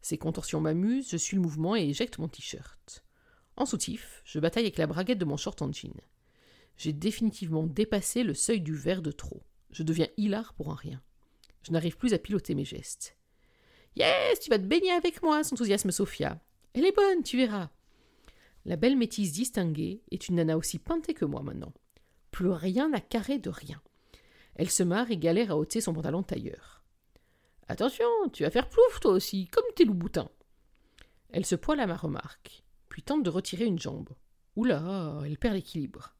Ces 0.04 0.18
contorsions 0.18 0.60
m'amusent, 0.60 1.08
je 1.08 1.16
suis 1.16 1.34
le 1.34 1.40
mouvement 1.40 1.74
et 1.74 1.88
éjecte 1.88 2.18
mon 2.18 2.28
t-shirt. 2.28 3.02
En 3.56 3.64
soutif, 3.64 4.20
je 4.26 4.38
bataille 4.38 4.64
avec 4.64 4.76
la 4.76 4.86
braguette 4.86 5.16
de 5.16 5.24
mon 5.24 5.38
short 5.38 5.62
en 5.62 5.72
jean. 5.72 5.98
J'ai 6.76 6.92
définitivement 6.92 7.62
dépassé 7.62 8.22
le 8.22 8.34
seuil 8.34 8.60
du 8.60 8.74
verre 8.74 9.00
de 9.00 9.12
trop. 9.12 9.42
Je 9.70 9.82
deviens 9.82 10.08
hilar 10.18 10.52
pour 10.52 10.70
un 10.70 10.74
rien. 10.74 11.00
Je 11.62 11.72
n'arrive 11.72 11.96
plus 11.96 12.12
à 12.12 12.18
piloter 12.18 12.54
mes 12.54 12.66
gestes. 12.66 13.16
Yes, 13.96 14.40
tu 14.40 14.50
vas 14.50 14.58
te 14.58 14.64
baigner 14.64 14.90
avec 14.90 15.22
moi, 15.22 15.42
s'enthousiasme 15.42 15.90
Sophia. 15.90 16.38
Elle 16.74 16.84
est 16.84 16.94
bonne, 16.94 17.22
tu 17.22 17.38
verras. 17.38 17.70
La 18.66 18.76
belle 18.76 18.98
métisse 18.98 19.32
distinguée 19.32 20.02
est 20.10 20.28
une 20.28 20.34
nana 20.34 20.58
aussi 20.58 20.78
peintée 20.78 21.14
que 21.14 21.24
moi 21.24 21.42
maintenant. 21.42 21.72
Plus 22.30 22.50
rien 22.50 22.90
n'a 22.90 23.00
carré 23.00 23.38
de 23.38 23.48
rien. 23.48 23.80
Elle 24.56 24.70
se 24.70 24.82
marre 24.82 25.10
et 25.10 25.16
galère 25.16 25.50
à 25.50 25.56
ôter 25.56 25.80
son 25.80 25.94
pantalon 25.94 26.22
tailleur. 26.22 26.73
Attention, 27.68 28.06
tu 28.32 28.42
vas 28.42 28.50
faire 28.50 28.68
plouf 28.68 29.00
toi 29.00 29.12
aussi, 29.12 29.48
comme 29.48 29.64
tes 29.74 29.84
loups-boutins. 29.84 30.30
Elle 31.30 31.46
se 31.46 31.54
poile 31.54 31.80
à 31.80 31.86
ma 31.86 31.96
remarque, 31.96 32.62
puis 32.88 33.02
tente 33.02 33.22
de 33.22 33.30
retirer 33.30 33.64
une 33.64 33.78
jambe. 33.78 34.10
Oula, 34.56 35.20
elle 35.24 35.38
perd 35.38 35.54
l'équilibre. 35.54 36.14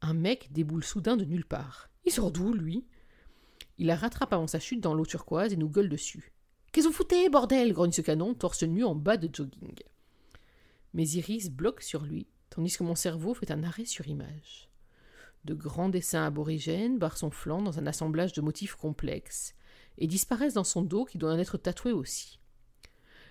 Un 0.00 0.14
mec 0.14 0.52
déboule 0.52 0.84
soudain 0.84 1.16
de 1.16 1.24
nulle 1.24 1.44
part. 1.44 1.90
Il 2.04 2.12
sort 2.12 2.30
d'où, 2.30 2.52
lui 2.52 2.86
Il 3.78 3.88
la 3.88 3.96
rattrape 3.96 4.32
avant 4.32 4.46
sa 4.46 4.60
chute 4.60 4.80
dans 4.80 4.94
l'eau 4.94 5.04
turquoise 5.04 5.52
et 5.52 5.56
nous 5.56 5.68
gueule 5.68 5.88
dessus. 5.88 6.32
Qu'est-ce 6.70 6.86
que 6.86 6.92
vous 6.92 6.96
foutez, 6.96 7.28
bordel 7.28 7.72
grogne 7.72 7.92
ce 7.92 8.00
canon, 8.00 8.34
torse 8.34 8.62
nu 8.62 8.84
en 8.84 8.94
bas 8.94 9.16
de 9.16 9.28
jogging. 9.34 9.74
Mes 10.94 11.16
iris 11.16 11.50
bloquent 11.50 11.84
sur 11.84 12.04
lui, 12.04 12.28
tandis 12.48 12.76
que 12.76 12.84
mon 12.84 12.94
cerveau 12.94 13.34
fait 13.34 13.50
un 13.50 13.64
arrêt 13.64 13.84
sur 13.84 14.06
image. 14.06 14.70
De 15.44 15.54
grands 15.54 15.88
dessins 15.88 16.24
aborigènes 16.24 16.98
barrent 16.98 17.18
son 17.18 17.30
flanc 17.30 17.60
dans 17.60 17.78
un 17.78 17.86
assemblage 17.86 18.32
de 18.32 18.40
motifs 18.40 18.76
complexes 18.76 19.54
et 19.98 20.06
disparaissent 20.06 20.54
dans 20.54 20.64
son 20.64 20.82
dos 20.82 21.04
qui 21.04 21.18
doit 21.18 21.32
en 21.32 21.38
être 21.38 21.58
tatoué 21.58 21.92
aussi. 21.92 22.38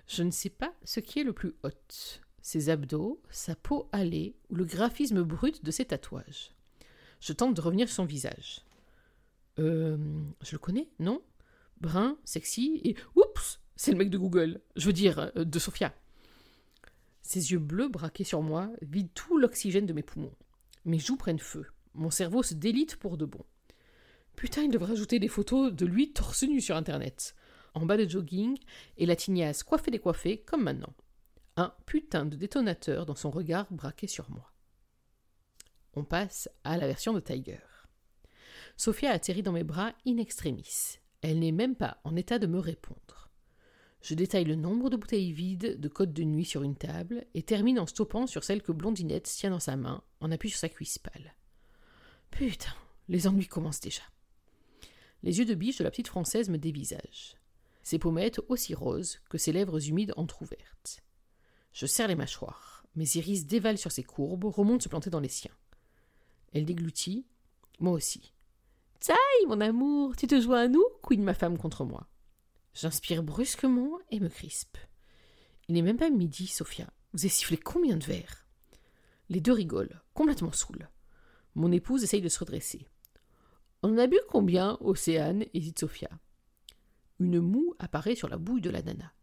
Je 0.07 0.23
ne 0.23 0.31
sais 0.31 0.49
pas 0.49 0.73
ce 0.83 0.99
qui 0.99 1.19
est 1.19 1.23
le 1.23 1.33
plus 1.33 1.55
hot, 1.63 1.71
ses 2.41 2.69
abdos, 2.69 3.21
sa 3.29 3.55
peau 3.55 3.89
hâlée 3.93 4.35
ou 4.49 4.55
le 4.55 4.65
graphisme 4.65 5.23
brut 5.23 5.63
de 5.63 5.71
ses 5.71 5.85
tatouages. 5.85 6.53
Je 7.19 7.33
tente 7.33 7.55
de 7.55 7.61
revenir 7.61 7.87
sur 7.87 7.97
son 7.97 8.05
visage. 8.05 8.61
Euh. 9.59 9.97
Je 10.41 10.53
le 10.53 10.59
connais, 10.59 10.87
non? 10.99 11.21
Brun, 11.81 12.17
sexy 12.23 12.79
et. 12.83 12.95
Oups 13.15 13.59
C'est 13.75 13.91
le 13.91 13.97
mec 13.97 14.09
de 14.09 14.17
Google. 14.17 14.61
Je 14.75 14.85
veux 14.85 14.93
dire, 14.93 15.31
euh, 15.35 15.43
de 15.43 15.59
Sophia. 15.59 15.93
Ses 17.21 17.51
yeux 17.51 17.59
bleus 17.59 17.89
braqués 17.89 18.23
sur 18.23 18.41
moi 18.41 18.71
vident 18.81 19.11
tout 19.13 19.37
l'oxygène 19.37 19.85
de 19.85 19.93
mes 19.93 20.03
poumons. 20.03 20.35
Mes 20.85 20.99
joues 20.99 21.17
prennent 21.17 21.39
feu. 21.39 21.65
Mon 21.93 22.11
cerveau 22.11 22.43
se 22.43 22.53
délite 22.53 22.95
pour 22.95 23.17
de 23.17 23.25
bon. 23.25 23.43
Putain, 24.37 24.61
il 24.61 24.69
devrait 24.69 24.93
ajouter 24.93 25.17
des 25.17 25.27
photos 25.27 25.73
de 25.73 25.85
lui 25.87 26.13
torse 26.13 26.43
nu 26.43 26.61
sur 26.61 26.75
internet. 26.75 27.35
En 27.73 27.87
bas 27.87 27.97
de 27.97 28.07
jogging 28.07 28.55
et 28.97 29.07
la 29.07 29.15
tignasse 29.15 29.63
coiffée 29.63 29.89
décoiffée 29.89 30.37
comme 30.37 30.63
maintenant. 30.63 30.93
Un 31.55 31.73
putain 31.87 32.23
de 32.23 32.35
détonateur 32.35 33.07
dans 33.07 33.15
son 33.15 33.31
regard 33.31 33.65
braqué 33.71 34.05
sur 34.05 34.29
moi. 34.29 34.53
On 35.95 36.03
passe 36.03 36.49
à 36.63 36.77
la 36.77 36.85
version 36.85 37.13
de 37.13 37.19
Tiger. 37.19 37.57
Sophia 38.77 39.09
atterrit 39.09 39.41
dans 39.41 39.51
mes 39.51 39.63
bras 39.63 39.91
in 40.05 40.17
extremis. 40.17 40.99
Elle 41.21 41.39
n'est 41.39 41.51
même 41.51 41.75
pas 41.75 41.99
en 42.03 42.15
état 42.15 42.37
de 42.37 42.45
me 42.45 42.59
répondre. 42.59 43.31
Je 44.03 44.13
détaille 44.13 44.45
le 44.45 44.53
nombre 44.53 44.91
de 44.91 44.97
bouteilles 44.97 45.31
vides 45.31 45.79
de 45.79 45.87
côte 45.87 46.13
de 46.13 46.23
nuit 46.23 46.45
sur 46.45 46.61
une 46.61 46.75
table 46.75 47.25
et 47.33 47.41
termine 47.41 47.79
en 47.79 47.87
stoppant 47.87 48.27
sur 48.27 48.43
celle 48.43 48.61
que 48.61 48.71
Blondinette 48.71 49.23
tient 49.23 49.49
dans 49.49 49.59
sa 49.59 49.77
main, 49.77 50.03
en 50.19 50.31
appui 50.31 50.51
sur 50.51 50.59
sa 50.59 50.69
cuisse 50.69 50.99
pâle. 50.99 51.33
Putain, 52.29 52.75
les 53.07 53.25
ennuis 53.25 53.47
commencent 53.47 53.81
déjà. 53.81 54.03
Les 55.23 55.39
yeux 55.39 55.45
de 55.45 55.55
biche 55.55 55.77
de 55.77 55.83
la 55.83 55.91
petite 55.91 56.07
française 56.07 56.49
me 56.49 56.57
dévisagent. 56.57 57.35
Ses 57.83 57.99
pommettes 57.99 58.41
aussi 58.49 58.73
roses 58.73 59.19
que 59.29 59.37
ses 59.37 59.51
lèvres 59.51 59.87
humides 59.87 60.13
entr'ouvertes. 60.17 61.01
Je 61.73 61.85
serre 61.85 62.07
les 62.07 62.15
mâchoires. 62.15 62.85
Mes 62.95 63.15
iris 63.15 63.45
dévalent 63.45 63.77
sur 63.77 63.91
ses 63.91 64.03
courbes, 64.03 64.45
remontent 64.45 64.83
se 64.83 64.89
planter 64.89 65.09
dans 65.09 65.19
les 65.19 65.29
siens. 65.29 65.55
Elle 66.53 66.65
déglutit, 66.65 67.25
moi 67.79 67.93
aussi. 67.93 68.33
Taille, 68.99 69.45
mon 69.47 69.61
amour, 69.61 70.15
tu 70.15 70.27
te 70.27 70.41
joins 70.41 70.63
à 70.63 70.67
nous 70.67 70.83
couine 71.01 71.23
ma 71.23 71.33
femme 71.33 71.57
contre 71.57 71.85
moi. 71.85 72.07
J'inspire 72.73 73.23
brusquement 73.23 73.99
et 74.09 74.19
me 74.19 74.29
crispe. 74.29 74.77
Il 75.67 75.75
n'est 75.75 75.81
même 75.81 75.97
pas 75.97 76.09
midi, 76.09 76.47
Sophia. 76.47 76.89
Vous 77.13 77.21
avez 77.21 77.29
sifflé 77.29 77.57
combien 77.57 77.97
de 77.97 78.05
verres? 78.05 78.47
Les 79.29 79.41
deux 79.41 79.53
rigolent, 79.53 80.01
complètement 80.13 80.51
saouls. 80.51 80.87
Mon 81.55 81.71
épouse 81.71 82.03
essaye 82.03 82.21
de 82.21 82.29
se 82.29 82.39
redresser. 82.39 82.87
On 83.83 83.97
a 83.97 84.07
bu 84.07 84.17
combien, 84.29 84.77
Océane 84.81 85.45
hésite 85.53 85.79
Sophia. 85.79 86.09
Une 87.19 87.39
moue 87.39 87.75
apparaît 87.79 88.15
sur 88.15 88.27
la 88.27 88.37
bouille 88.37 88.61
de 88.61 88.69
la 88.69 88.81
nana. 88.81 89.13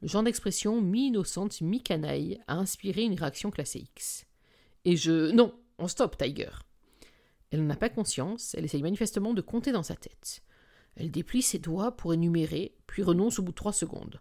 Le 0.00 0.08
genre 0.08 0.24
d'expression 0.24 0.80
mi-innocente, 0.80 1.60
mi-canaille 1.60 2.40
a 2.48 2.56
inspiré 2.56 3.02
une 3.02 3.14
réaction 3.14 3.50
classée 3.50 3.80
X. 3.80 4.26
Et 4.84 4.96
je. 4.96 5.30
Non, 5.30 5.54
on 5.78 5.86
stop, 5.86 6.16
Tiger. 6.16 6.50
Elle 7.50 7.64
n'en 7.64 7.74
a 7.74 7.76
pas 7.76 7.88
conscience, 7.90 8.54
elle 8.54 8.64
essaye 8.64 8.82
manifestement 8.82 9.34
de 9.34 9.42
compter 9.42 9.70
dans 9.70 9.82
sa 9.82 9.94
tête. 9.94 10.42
Elle 10.96 11.10
déplie 11.10 11.42
ses 11.42 11.58
doigts 11.58 11.96
pour 11.96 12.14
énumérer, 12.14 12.74
puis 12.86 13.02
renonce 13.02 13.38
au 13.38 13.42
bout 13.42 13.52
de 13.52 13.56
trois 13.56 13.72
secondes. 13.72 14.20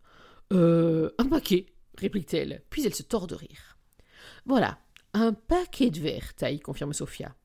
Euh. 0.53 1.11
Un 1.17 1.27
paquet, 1.27 1.65
réplique-t-elle, 1.97 2.63
puis 2.69 2.85
elle 2.85 2.93
se 2.93 3.03
tord 3.03 3.27
de 3.27 3.35
rire. 3.35 3.79
Voilà, 4.45 4.79
un 5.13 5.33
paquet 5.33 5.89
de 5.89 5.99
verres, 5.99 6.35
taille, 6.35 6.59
confirme 6.59 6.93
Sophia. 6.93 7.35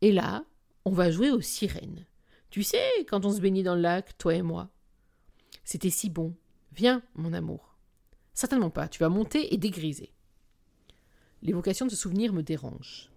Et 0.00 0.12
là, 0.12 0.44
on 0.84 0.92
va 0.92 1.10
jouer 1.10 1.30
aux 1.30 1.40
sirènes. 1.40 2.06
Tu 2.50 2.62
sais, 2.62 2.84
quand 3.08 3.24
on 3.24 3.32
se 3.32 3.40
baignait 3.40 3.62
dans 3.62 3.74
le 3.74 3.80
lac, 3.80 4.16
toi 4.18 4.34
et 4.34 4.42
moi. 4.42 4.70
C'était 5.64 5.90
si 5.90 6.10
bon. 6.10 6.34
Viens, 6.72 7.02
mon 7.14 7.32
amour. 7.32 7.76
Certainement 8.34 8.70
pas, 8.70 8.88
tu 8.88 8.98
vas 8.98 9.08
monter 9.08 9.54
et 9.54 9.58
dégriser. 9.58 10.12
L'évocation 11.42 11.86
de 11.86 11.90
ce 11.90 11.96
souvenir 11.96 12.32
me 12.32 12.42
dérange. 12.42 13.10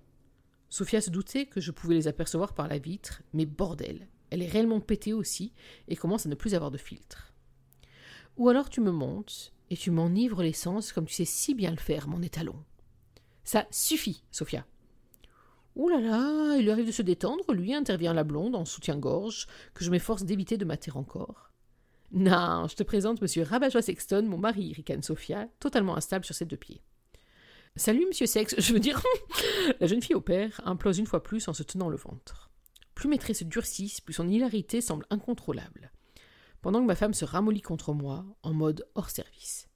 Sophia 0.69 1.01
se 1.01 1.09
doutait 1.09 1.45
que 1.45 1.61
je 1.61 1.71
pouvais 1.71 1.95
les 1.95 2.07
apercevoir 2.07 2.53
par 2.53 2.67
la 2.67 2.77
vitre, 2.77 3.21
mais 3.33 3.45
bordel, 3.45 4.07
elle 4.29 4.41
est 4.41 4.49
réellement 4.49 4.81
pétée 4.81 5.13
aussi 5.13 5.53
et 5.87 5.95
commence 5.95 6.25
à 6.25 6.29
ne 6.29 6.35
plus 6.35 6.55
avoir 6.55 6.71
de 6.71 6.77
filtre. 6.77 7.33
Ou 8.37 8.49
alors 8.49 8.69
tu 8.69 8.81
me 8.81 8.91
montes 8.91 9.53
et 9.69 9.77
tu 9.77 9.91
m'enivres 9.91 10.43
l'essence 10.43 10.91
comme 10.91 11.05
tu 11.05 11.13
sais 11.13 11.25
si 11.25 11.55
bien 11.55 11.71
le 11.71 11.77
faire, 11.77 12.07
mon 12.07 12.21
étalon. 12.21 12.63
Ça 13.43 13.65
suffit, 13.71 14.23
Sophia. 14.31 14.65
Ouh 15.77 15.89
là 15.89 15.99
là, 15.99 16.55
il 16.57 16.63
lui 16.63 16.71
arrive 16.71 16.87
de 16.87 16.91
se 16.91 17.03
détendre, 17.03 17.53
lui, 17.53 17.75
intervient 17.75 18.13
la 18.13 18.23
blonde 18.23 18.55
en 18.55 18.65
soutien-gorge, 18.65 19.45
que 19.75 19.83
je 19.83 19.91
m'efforce 19.91 20.23
d'éviter 20.23 20.57
de 20.57 20.65
mater 20.65 20.89
encore. 20.95 21.51
Non, 22.11 22.67
je 22.67 22.75
te 22.75 22.81
présente 22.81 23.21
monsieur 23.21 23.43
Rabajois 23.43 23.83
Sexton, 23.83 24.23
mon 24.23 24.39
mari, 24.39 24.73
ricane 24.73 25.03
Sophia, 25.03 25.47
totalement 25.59 25.95
instable 25.95 26.25
sur 26.25 26.33
ses 26.33 26.45
deux 26.45 26.57
pieds. 26.57 26.81
Salut, 27.75 28.07
monsieur 28.07 28.25
Sex, 28.25 28.55
je 28.59 28.73
veux 28.73 28.79
dire. 28.79 28.99
la 29.79 29.85
jeune 29.85 30.01
fille 30.01 30.15
au 30.15 30.21
père 30.21 30.59
implose 30.65 30.97
une 30.97 31.05
fois 31.05 31.21
plus 31.21 31.47
en 31.47 31.53
se 31.53 31.61
tenant 31.61 31.89
le 31.89 31.97
ventre. 31.97 32.49
Plus 32.95 33.07
mes 33.07 33.19
traits 33.19 33.37
se 33.37 33.43
durcissent, 33.43 34.01
plus 34.01 34.15
son 34.15 34.27
hilarité 34.27 34.81
semble 34.81 35.05
incontrôlable. 35.11 35.91
Pendant 36.63 36.81
que 36.81 36.87
ma 36.87 36.95
femme 36.95 37.13
se 37.13 37.23
ramollit 37.23 37.61
contre 37.61 37.93
moi, 37.93 38.25
en 38.41 38.51
mode 38.51 38.87
hors 38.95 39.11
service. 39.11 39.66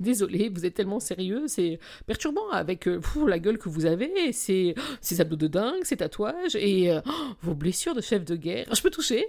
Désolé, 0.00 0.48
vous 0.48 0.64
êtes 0.64 0.72
tellement 0.72 0.98
sérieux, 0.98 1.46
c'est 1.46 1.78
perturbant 2.06 2.48
avec 2.48 2.88
euh, 2.88 3.00
la 3.26 3.38
gueule 3.38 3.58
que 3.58 3.68
vous 3.68 3.84
avez, 3.84 4.32
ces, 4.32 4.74
ces 5.02 5.20
abdos 5.20 5.36
de 5.36 5.46
dingue, 5.46 5.84
ces 5.84 5.98
tatouages 5.98 6.56
et 6.56 6.90
euh, 6.90 7.02
vos 7.42 7.54
blessures 7.54 7.94
de 7.94 8.00
chef 8.00 8.24
de 8.24 8.34
guerre. 8.34 8.74
Je 8.74 8.80
peux 8.80 8.90
toucher? 8.90 9.26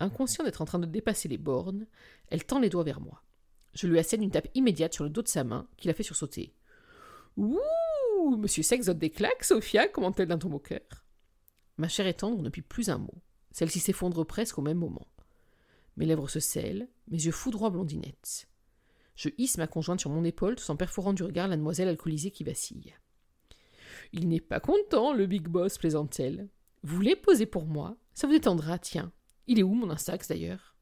Inconscient 0.00 0.42
d'être 0.42 0.62
en 0.62 0.64
train 0.64 0.78
de 0.78 0.86
dépasser 0.86 1.28
les 1.28 1.36
bornes, 1.36 1.86
elle 2.28 2.44
tend 2.44 2.60
les 2.60 2.70
doigts 2.70 2.82
vers 2.82 3.02
moi. 3.02 3.22
Je 3.74 3.86
lui 3.86 3.98
assène 3.98 4.22
une 4.22 4.30
tape 4.30 4.48
immédiate 4.54 4.94
sur 4.94 5.04
le 5.04 5.10
dos 5.10 5.22
de 5.22 5.28
sa 5.28 5.44
main, 5.44 5.68
qui 5.76 5.86
la 5.86 5.94
fait 5.94 6.02
sursauter. 6.02 6.54
Ouh 7.36 7.60
Monsieur 8.38 8.62
Sex 8.62 8.88
des 8.88 9.10
claques, 9.10 9.44
Sophia, 9.44 9.86
comment-elle 9.86 10.28
d'un 10.28 10.38
ton 10.38 10.58
cœur 10.58 10.80
Ma 11.76 11.88
chair 11.88 12.06
est 12.06 12.20
tendre 12.20 12.40
ne 12.40 12.48
puis 12.48 12.62
plus 12.62 12.88
un 12.88 12.98
mot. 12.98 13.14
Celle-ci 13.50 13.80
s'effondre 13.80 14.24
presque 14.24 14.58
au 14.58 14.62
même 14.62 14.78
moment. 14.78 15.06
Mes 15.98 16.06
lèvres 16.06 16.28
se 16.28 16.40
scellent, 16.40 16.88
mes 17.08 17.22
yeux 17.22 17.32
foudroient 17.32 17.70
Blondinette. 17.70 18.48
Je 19.14 19.28
hisse 19.38 19.58
ma 19.58 19.66
conjointe 19.66 20.00
sur 20.00 20.10
mon 20.10 20.24
épaule 20.24 20.56
tout 20.56 20.70
en 20.70 20.76
perforant 20.76 21.12
du 21.12 21.22
regard 21.22 21.48
la 21.48 21.56
demoiselle 21.56 21.88
alcoolisée 21.88 22.30
qui 22.30 22.44
vacille. 22.44 22.94
Il 24.12 24.28
n'est 24.28 24.40
pas 24.40 24.60
content, 24.60 25.12
le 25.12 25.26
big 25.26 25.48
boss, 25.48 25.78
plaisante-t-elle. 25.78 26.48
Vous 26.82 26.96
voulez 26.96 27.16
poser 27.16 27.46
pour 27.46 27.64
moi? 27.64 27.96
Ça 28.12 28.26
vous 28.26 28.32
détendra, 28.32 28.78
tiens. 28.78 29.12
Il 29.46 29.58
est 29.58 29.62
où 29.62 29.74
mon 29.74 29.90
Instax 29.90 30.28
d'ailleurs? 30.28 30.74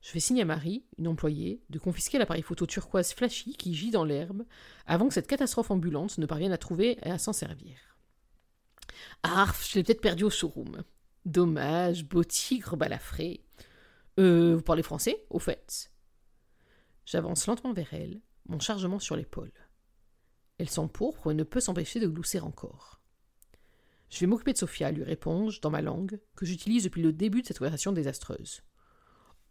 Je 0.00 0.10
fais 0.10 0.20
signe 0.20 0.40
à 0.40 0.46
Marie, 0.46 0.84
une 0.98 1.08
employée, 1.08 1.62
de 1.68 1.78
confisquer 1.78 2.18
l'appareil 2.18 2.42
photo 2.42 2.64
turquoise 2.64 3.12
flashy 3.12 3.52
qui 3.54 3.74
gît 3.74 3.90
dans 3.90 4.04
l'herbe 4.04 4.44
avant 4.86 5.08
que 5.08 5.14
cette 5.14 5.26
catastrophe 5.26 5.70
ambulante 5.70 6.16
ne 6.16 6.26
parvienne 6.26 6.52
à 6.52 6.58
trouver 6.58 6.98
et 7.02 7.10
à 7.10 7.18
s'en 7.18 7.34
servir. 7.34 7.76
Arf, 9.22 9.68
je 9.68 9.76
l'ai 9.76 9.82
peut-être 9.82 10.00
perdu 10.00 10.24
au 10.24 10.30
showroom. 10.30 10.82
Dommage, 11.26 12.06
beau 12.06 12.24
tigre 12.24 12.76
balafré. 12.76 13.44
Euh, 14.18 14.56
vous 14.56 14.62
parlez 14.62 14.82
français, 14.82 15.22
au 15.28 15.38
fait? 15.38 15.90
J'avance 17.04 17.46
lentement 17.46 17.72
vers 17.72 17.92
elle, 17.92 18.20
mon 18.46 18.58
chargement 18.58 18.98
sur 18.98 19.16
l'épaule. 19.16 19.52
Elle 20.58 20.68
s'empourpre 20.68 21.30
et 21.30 21.34
ne 21.34 21.42
peut 21.42 21.60
s'empêcher 21.60 22.00
de 22.00 22.06
glousser 22.06 22.40
encore. 22.40 23.00
Je 24.10 24.18
vais 24.20 24.26
m'occuper 24.26 24.52
de 24.52 24.58
Sophia, 24.58 24.90
lui 24.90 25.04
réponds-je 25.04 25.60
dans 25.60 25.70
ma 25.70 25.82
langue, 25.82 26.20
que 26.36 26.44
j'utilise 26.44 26.84
depuis 26.84 27.02
le 27.02 27.12
début 27.12 27.42
de 27.42 27.46
cette 27.46 27.58
conversation 27.58 27.92
désastreuse. 27.92 28.60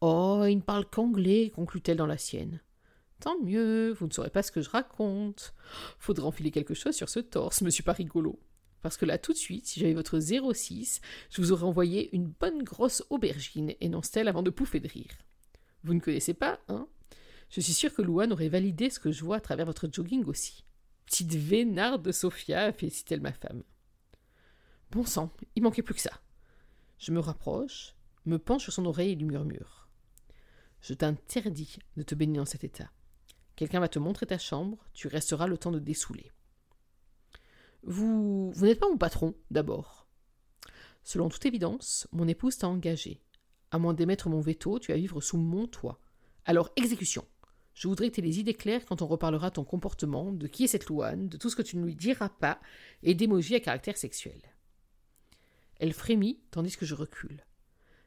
Oh, 0.01 0.43
il 0.47 0.57
ne 0.57 0.61
parle 0.61 0.85
qu'anglais, 0.85 1.49
conclut-elle 1.49 1.97
dans 1.97 2.05
la 2.05 2.17
sienne. 2.17 2.61
Tant 3.19 3.39
mieux, 3.41 3.91
vous 3.93 4.07
ne 4.07 4.11
saurez 4.11 4.29
pas 4.29 4.43
ce 4.43 4.51
que 4.51 4.61
je 4.61 4.69
raconte. 4.69 5.53
Faudra 5.97 6.27
enfiler 6.27 6.51
quelque 6.51 6.73
chose 6.73 6.95
sur 6.95 7.09
ce 7.09 7.19
torse, 7.19 7.61
monsieur 7.61 7.83
pas 7.83 7.93
rigolo. 7.93 8.39
Parce 8.81 8.95
que 8.95 9.05
là, 9.05 9.17
tout 9.17 9.33
de 9.33 9.37
suite, 9.37 9.67
si 9.67 9.79
j'avais 9.79 9.93
votre 9.93 10.19
06, 10.19 11.01
je 11.29 11.41
vous 11.41 11.51
aurais 11.51 11.65
envoyé 11.65 12.15
une 12.15 12.27
bonne 12.27 12.63
grosse 12.63 13.03
aubergine, 13.09 13.73
énonce-t-elle 13.81 14.29
avant 14.29 14.43
de 14.43 14.49
pouffer 14.49 14.79
de 14.79 14.87
rire. 14.87 15.17
Vous 15.83 15.93
ne 15.93 15.99
connaissez 15.99 16.33
pas, 16.33 16.59
hein? 16.69 16.87
Je 17.49 17.61
suis 17.61 17.73
sûre 17.73 17.93
que 17.93 18.01
Louane 18.01 18.31
aurait 18.31 18.49
validé 18.49 18.89
ce 18.89 18.99
que 18.99 19.11
je 19.11 19.23
vois 19.23 19.37
à 19.37 19.41
travers 19.41 19.65
votre 19.65 19.89
jogging 19.91 20.23
aussi. 20.25 20.65
Petite 21.05 21.33
vénarde 21.33 22.03
de 22.03 22.11
Sophia, 22.11 22.71
félicite-t-elle 22.71 23.21
ma 23.21 23.33
femme. 23.33 23.63
Bon 24.91 25.03
sang, 25.03 25.31
il 25.55 25.63
manquait 25.63 25.81
plus 25.81 25.95
que 25.95 26.01
ça. 26.01 26.21
Je 26.99 27.11
me 27.11 27.19
rapproche, 27.19 27.95
me 28.25 28.37
penche 28.37 28.63
sur 28.63 28.73
son 28.73 28.85
oreille 28.85 29.11
et 29.11 29.15
lui 29.15 29.25
murmure. 29.25 29.89
Je 30.81 30.93
t'interdis 30.93 31.79
de 31.97 32.03
te 32.03 32.15
baigner 32.15 32.37
dans 32.37 32.45
cet 32.45 32.63
état. 32.63 32.91
Quelqu'un 33.55 33.79
va 33.79 33.89
te 33.89 33.99
montrer 33.99 34.27
ta 34.27 34.37
chambre, 34.37 34.77
tu 34.93 35.07
resteras 35.07 35.47
le 35.47 35.57
temps 35.57 35.71
de 35.71 35.79
dessouler. 35.79 36.31
Vous, 37.83 38.51
vous 38.51 38.65
n'êtes 38.65 38.79
pas 38.79 38.89
mon 38.89 38.97
patron, 38.97 39.33
d'abord. 39.51 40.07
Selon 41.03 41.29
toute 41.29 41.45
évidence, 41.45 42.07
mon 42.11 42.27
épouse 42.27 42.57
t'a 42.57 42.67
engagé. 42.67 43.21
À 43.71 43.79
moins 43.79 43.93
d'émettre 43.93 44.29
mon 44.29 44.41
veto, 44.41 44.79
tu 44.79 44.91
vas 44.91 44.97
vivre 44.97 45.21
sous 45.21 45.37
mon 45.37 45.67
toit. 45.67 45.99
Alors, 46.45 46.71
exécution. 46.75 47.25
Je 47.79 47.87
voudrais 47.87 48.09
que 48.09 48.15
tu 48.15 48.21
les 48.21 48.39
idées 48.39 48.55
claires 48.55 48.85
quand 48.85 49.01
on 49.01 49.07
reparlera 49.07 49.51
ton 49.51 49.63
comportement, 49.63 50.33
de 50.33 50.47
qui 50.47 50.65
est 50.65 50.67
cette 50.67 50.87
Louane, 50.87 51.29
de 51.29 51.37
tout 51.37 51.49
ce 51.49 51.55
que 51.55 51.61
tu 51.61 51.77
ne 51.77 51.85
lui 51.85 51.95
diras 51.95 52.27
pas, 52.27 52.59
et 53.03 53.13
d'émojis 53.13 53.55
à 53.55 53.61
caractère 53.61 53.95
sexuel. 53.95 54.41
Elle 55.79 55.93
frémit 55.93 56.41
tandis 56.51 56.75
que 56.75 56.85
je 56.85 56.93
recule. 56.93 57.45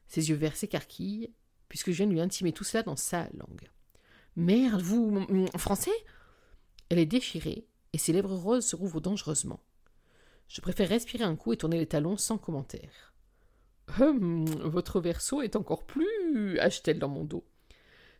Ses 0.05 0.29
yeux 0.29 0.35
verts 0.35 0.55
s'écarquillent, 0.55 1.33
puisque 1.69 1.89
je 1.89 1.95
viens 1.95 2.05
de 2.05 2.11
lui 2.11 2.21
intimer 2.21 2.53
tout 2.53 2.63
cela 2.63 2.83
dans 2.83 2.95
sa 2.95 3.23
langue. 3.33 3.67
Merde, 4.35 4.83
vous. 4.83 5.25
français? 5.57 6.05
Elle 6.89 6.99
est 6.99 7.07
déchirée, 7.07 7.65
et 7.93 7.97
ses 7.97 8.13
lèvres 8.13 8.35
roses 8.35 8.67
se 8.67 8.75
rouvrent 8.75 9.01
dangereusement. 9.01 9.63
Je 10.49 10.61
préfère 10.61 10.89
respirer 10.89 11.23
un 11.23 11.35
coup 11.35 11.51
et 11.51 11.57
tourner 11.57 11.79
les 11.79 11.87
talons 11.87 12.17
sans 12.17 12.37
commentaire. 12.37 13.15
Hum, 13.99 14.45
votre 14.45 15.01
verso 15.01 15.41
est 15.41 15.55
encore 15.55 15.87
plus. 15.87 16.59
hache-t-elle 16.59 16.99
dans 16.99 17.09
mon 17.09 17.23
dos. 17.23 17.43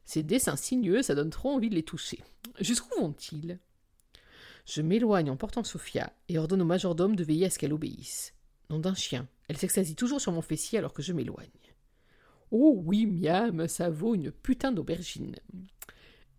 Ces 0.06 0.24
dessins 0.24 0.56
sinueux, 0.56 1.02
ça 1.02 1.16
donne 1.16 1.30
trop 1.30 1.52
envie 1.52 1.70
de 1.70 1.76
les 1.76 1.84
toucher. 1.84 2.24
Jusqu'où 2.60 3.00
vont-ils? 3.00 3.60
Je 4.66 4.82
m'éloigne 4.82 5.30
en 5.30 5.38
portant 5.38 5.64
Sophia 5.64 6.14
et 6.30 6.38
ordonne 6.38 6.62
au 6.62 6.66
majordome 6.66 7.16
de 7.16 7.24
veiller 7.24 7.48
à 7.48 7.50
ce 7.50 7.60
qu'elle 7.60 7.74
obéisse. 7.74 8.34
Nom 8.70 8.80
d'un 8.80 8.94
chien, 8.94 9.28
elle 9.48 9.58
s'extasie 9.58 9.96
toujours 9.96 10.22
sur 10.22 10.32
mon 10.32 10.42
fessier 10.42 10.80
alors 10.80 10.94
que 10.94 11.02
je 11.02 11.14
m'éloigne. 11.14 11.50
Oh 12.52 12.82
oui, 12.86 13.06
miam, 13.06 13.68
ça 13.68 13.90
vaut 13.90 14.16
une 14.16 14.32
putain 14.32 14.72
d'aubergine. 14.72 15.36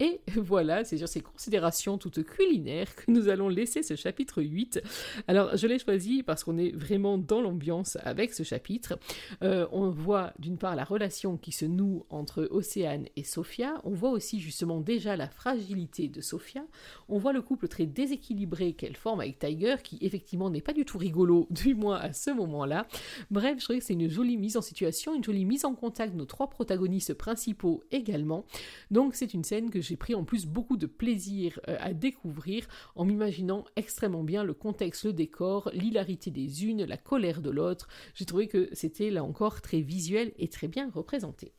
Et 0.01 0.21
voilà, 0.37 0.85
c'est 0.85 0.99
sur 0.99 1.09
ces 1.09 1.21
considérations 1.21 1.99
toutes 1.99 2.25
culinaires 2.25 2.95
que 2.97 3.11
nous 3.13 3.29
allons 3.29 3.49
laisser 3.49 3.85
ce 3.85 3.95
chapitre 3.95 4.43
8. 4.43 4.83
Alors, 5.29 5.57
je 5.57 5.69
l'ai 5.69 5.79
choisi 5.79 6.25
parce 6.25 6.43
qu'on 6.43 6.59
est 6.59 6.75
vraiment 6.75 7.17
dans 7.17 7.41
l'ambiance 7.41 7.97
avec 8.03 8.33
ce 8.33 8.43
chapitre. 8.43 8.99
Euh, 9.43 9.69
on 9.71 9.91
voit 9.91 10.33
d'une 10.41 10.59
part 10.59 10.75
la 10.75 10.83
relation 10.83 11.37
qui 11.37 11.53
se 11.53 11.65
noue 11.65 12.05
entre 12.11 12.49
Océane 12.51 13.07
et 13.15 13.23
Sophia. 13.23 13.81
On 13.85 13.91
voit 13.91 14.11
aussi 14.11 14.41
justement 14.41 14.81
déjà 14.81 15.17
la 15.17 15.29
fragilité 15.29 16.09
de 16.09 16.21
Sophia. 16.21 16.65
On 17.09 17.19
voit 17.19 17.33
le 17.33 17.43
couple 17.43 17.69
très 17.69 17.87
déséquilibré 17.87 18.73
qu'elle 18.73 18.97
forme 18.97 19.21
avec 19.21 19.39
Tiger, 19.39 19.77
qui 19.85 19.99
effectivement 20.01 20.51
n'est 20.51 20.61
pas 20.61 20.73
du 20.73 20.85
tout 20.85 20.99
rigolo, 20.99 21.47
du 21.51 21.75
moins 21.77 21.99
à 21.99 22.13
ce 22.13 22.33
moment-là. 22.33 22.89
Bref, 23.31 23.59
je 23.59 23.65
trouvais 23.65 23.79
que 23.79 23.85
c'est 23.85 23.93
une 23.93 24.11
jolie 24.11 24.39
mise 24.39 24.57
en 24.57 24.63
situation, 24.63 25.15
une 25.15 25.23
jolie 25.23 25.45
mise 25.45 25.65
en 25.65 25.75
contact 25.77 26.15
de 26.15 26.19
nos 26.19 26.25
trois 26.25 26.51
protagonistes 26.51 27.15
principaux 27.15 27.85
également. 27.93 28.45
Donc, 28.91 29.15
c'est 29.15 29.35
une 29.35 29.45
scène 29.45 29.71
que 29.71 29.84
j'ai 29.85 29.97
pris 29.97 30.15
en 30.15 30.25
plus 30.25 30.47
beaucoup 30.47 30.77
de 30.77 30.87
plaisir 30.87 31.61
euh, 31.69 31.77
à 31.79 31.93
découvrir 31.93 32.67
en 32.95 33.05
m'imaginant 33.05 33.65
extrêmement 33.77 34.25
bien 34.25 34.43
le 34.43 34.55
contexte, 34.55 35.05
le 35.05 35.13
décor, 35.13 35.71
l'hilarité 35.73 36.31
des 36.31 36.65
unes, 36.65 36.85
la 36.85 36.97
colère 36.97 37.41
de 37.41 37.51
l'autre. 37.51 37.89
J'ai 38.15 38.25
trouvé 38.25 38.49
que 38.49 38.69
c'était 38.73 39.11
là 39.11 39.23
encore 39.23 39.61
très 39.61 39.81
visuel 39.81 40.33
et 40.39 40.49
très 40.49 40.69
bien 40.69 40.91
représenté 40.91 41.53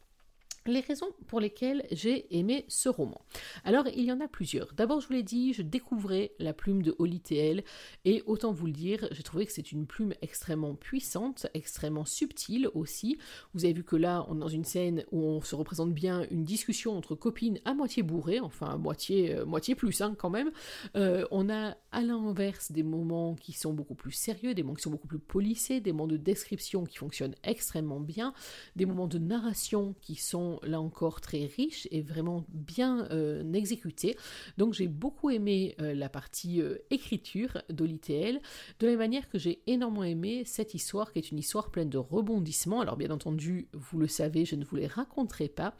les 0.67 0.79
raisons 0.79 1.09
pour 1.27 1.39
lesquelles 1.39 1.85
j'ai 1.91 2.35
aimé 2.37 2.65
ce 2.67 2.89
roman. 2.89 3.21
Alors, 3.63 3.87
il 3.87 4.03
y 4.03 4.11
en 4.11 4.19
a 4.19 4.27
plusieurs. 4.27 4.73
D'abord, 4.73 4.99
je 4.99 5.07
vous 5.07 5.13
l'ai 5.13 5.23
dit, 5.23 5.53
je 5.53 5.61
découvrais 5.61 6.31
la 6.39 6.53
plume 6.53 6.81
de 6.81 6.95
Holly 6.97 7.19
TL, 7.19 7.63
et 8.03 8.23
autant 8.25 8.51
vous 8.51 8.65
le 8.65 8.71
dire, 8.71 9.07
j'ai 9.11 9.23
trouvé 9.23 9.45
que 9.45 9.51
c'est 9.51 9.71
une 9.71 9.85
plume 9.85 10.13
extrêmement 10.21 10.75
puissante, 10.75 11.47
extrêmement 11.53 12.05
subtile 12.05 12.69
aussi. 12.73 13.17
Vous 13.53 13.65
avez 13.65 13.73
vu 13.73 13.83
que 13.83 13.95
là, 13.95 14.25
on 14.27 14.37
est 14.37 14.39
dans 14.39 14.47
une 14.47 14.63
scène 14.63 15.03
où 15.11 15.21
on 15.21 15.41
se 15.41 15.55
représente 15.55 15.93
bien 15.93 16.25
une 16.31 16.43
discussion 16.43 16.97
entre 16.97 17.15
copines 17.15 17.59
à 17.65 17.73
moitié 17.73 18.03
bourrées, 18.03 18.39
enfin 18.39 18.67
à 18.67 18.77
moitié, 18.77 19.35
euh, 19.35 19.75
plus 19.75 20.01
hein, 20.01 20.15
quand 20.17 20.29
même. 20.29 20.51
Euh, 20.95 21.25
on 21.31 21.49
a 21.49 21.75
à 21.91 22.01
l'inverse 22.01 22.71
des 22.71 22.83
moments 22.83 23.35
qui 23.35 23.53
sont 23.53 23.73
beaucoup 23.73 23.95
plus 23.95 24.11
sérieux, 24.11 24.53
des 24.53 24.63
moments 24.63 24.75
qui 24.75 24.83
sont 24.83 24.91
beaucoup 24.91 25.07
plus 25.07 25.19
polissés, 25.19 25.79
des 25.79 25.91
moments 25.91 26.07
de 26.07 26.17
description 26.17 26.85
qui 26.85 26.97
fonctionnent 26.97 27.35
extrêmement 27.43 27.99
bien, 27.99 28.33
des 28.75 28.85
moments 28.85 29.07
de 29.07 29.17
narration 29.17 29.95
qui 30.01 30.15
sont 30.15 30.54
là 30.63 30.79
encore 30.79 31.21
très 31.21 31.45
riche 31.45 31.87
et 31.91 32.01
vraiment 32.01 32.45
bien 32.49 33.07
euh, 33.11 33.53
exécuté. 33.53 34.17
Donc 34.57 34.73
j'ai 34.73 34.87
beaucoup 34.87 35.29
aimé 35.29 35.75
euh, 35.79 35.93
la 35.93 36.09
partie 36.09 36.61
euh, 36.61 36.77
écriture 36.89 37.61
d'Olitl, 37.69 38.39
de 38.79 38.87
la 38.87 38.95
manière 38.95 39.29
que 39.29 39.37
j'ai 39.37 39.61
énormément 39.67 40.03
aimé 40.03 40.43
cette 40.45 40.73
histoire 40.73 41.11
qui 41.11 41.19
est 41.19 41.31
une 41.31 41.39
histoire 41.39 41.69
pleine 41.71 41.89
de 41.89 41.97
rebondissements. 41.97 42.81
Alors 42.81 42.97
bien 42.97 43.11
entendu, 43.11 43.67
vous 43.73 43.97
le 43.97 44.07
savez, 44.07 44.45
je 44.45 44.55
ne 44.55 44.65
vous 44.65 44.75
les 44.75 44.87
raconterai 44.87 45.47
pas. 45.47 45.75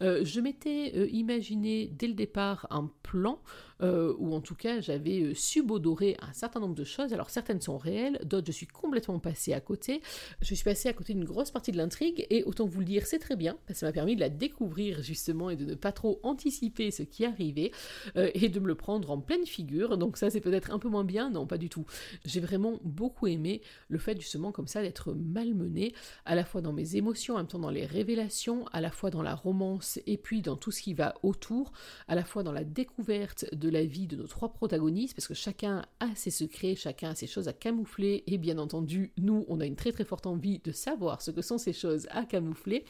je 0.00 0.40
m'étais 0.40 1.08
imaginé 1.10 1.88
dès 1.92 2.08
le 2.08 2.14
départ 2.14 2.66
un 2.70 2.90
plan 3.02 3.40
euh, 3.82 4.14
ou 4.18 4.34
en 4.34 4.40
tout 4.40 4.54
cas 4.54 4.80
j'avais 4.80 5.20
euh, 5.22 5.34
subodoré 5.34 6.16
un 6.20 6.32
certain 6.32 6.60
nombre 6.60 6.74
de 6.74 6.84
choses. 6.84 7.12
Alors 7.12 7.30
certaines 7.30 7.60
sont 7.60 7.78
réelles, 7.78 8.20
d'autres 8.24 8.46
je 8.46 8.52
suis 8.52 8.66
complètement 8.66 9.18
passée 9.18 9.52
à 9.52 9.60
côté. 9.60 10.02
Je 10.40 10.54
suis 10.54 10.64
passée 10.64 10.88
à 10.88 10.92
côté 10.92 11.14
d'une 11.14 11.24
grosse 11.24 11.50
partie 11.50 11.72
de 11.72 11.76
l'intrigue 11.76 12.26
et 12.30 12.44
autant 12.44 12.66
vous 12.66 12.80
le 12.80 12.86
dire, 12.86 13.06
c'est 13.06 13.18
très 13.18 13.36
bien, 13.36 13.56
parce 13.66 13.78
que 13.78 13.80
ça 13.80 13.86
m'a 13.86 13.92
permis 13.92 14.16
de 14.16 14.20
la 14.20 14.28
découvrir 14.28 15.02
justement 15.02 15.50
et 15.50 15.56
de 15.56 15.64
ne 15.64 15.74
pas 15.74 15.92
trop 15.92 16.20
anticiper 16.22 16.90
ce 16.90 17.02
qui 17.02 17.24
arrivait 17.24 17.70
euh, 18.16 18.30
et 18.34 18.48
de 18.48 18.60
me 18.60 18.66
le 18.66 18.74
prendre 18.74 19.10
en 19.10 19.18
pleine 19.18 19.46
figure. 19.46 19.96
Donc 19.96 20.16
ça 20.16 20.30
c'est 20.30 20.40
peut-être 20.40 20.72
un 20.72 20.78
peu 20.78 20.88
moins 20.88 21.04
bien, 21.04 21.30
non 21.30 21.46
pas 21.46 21.58
du 21.58 21.68
tout. 21.68 21.86
J'ai 22.24 22.40
vraiment 22.40 22.78
beaucoup 22.84 23.26
aimé 23.26 23.62
le 23.88 23.98
fait 23.98 24.20
justement 24.20 24.52
comme 24.52 24.66
ça 24.66 24.82
d'être 24.82 25.14
malmené 25.14 25.94
à 26.24 26.34
la 26.34 26.44
fois 26.44 26.60
dans 26.60 26.72
mes 26.72 26.96
émotions, 26.96 27.34
en 27.34 27.38
même 27.38 27.46
temps 27.46 27.58
dans 27.58 27.70
les 27.70 27.86
révélations, 27.86 28.66
à 28.72 28.80
la 28.80 28.90
fois 28.90 29.10
dans 29.10 29.22
la 29.22 29.34
romance 29.34 29.98
et 30.06 30.16
puis 30.16 30.42
dans 30.42 30.56
tout 30.56 30.70
ce 30.70 30.82
qui 30.82 30.94
va 30.94 31.14
autour, 31.22 31.72
à 32.08 32.14
la 32.14 32.24
fois 32.24 32.42
dans 32.42 32.52
la 32.52 32.64
découverte 32.64 33.46
de 33.54 33.69
la 33.70 33.84
vie 33.84 34.06
de 34.06 34.16
nos 34.16 34.26
trois 34.26 34.52
protagonistes, 34.52 35.14
parce 35.14 35.28
que 35.28 35.34
chacun 35.34 35.84
a 36.00 36.14
ses 36.14 36.30
secrets, 36.30 36.74
chacun 36.74 37.10
a 37.10 37.14
ses 37.14 37.26
choses 37.26 37.48
à 37.48 37.52
camoufler, 37.52 38.24
et 38.26 38.38
bien 38.38 38.58
entendu, 38.58 39.12
nous, 39.18 39.44
on 39.48 39.60
a 39.60 39.66
une 39.66 39.76
très 39.76 39.92
très 39.92 40.04
forte 40.04 40.26
envie 40.26 40.58
de 40.58 40.72
savoir 40.72 41.22
ce 41.22 41.30
que 41.30 41.42
sont 41.42 41.58
ces 41.58 41.72
choses 41.72 42.06
à 42.10 42.24
camoufler, 42.24 42.84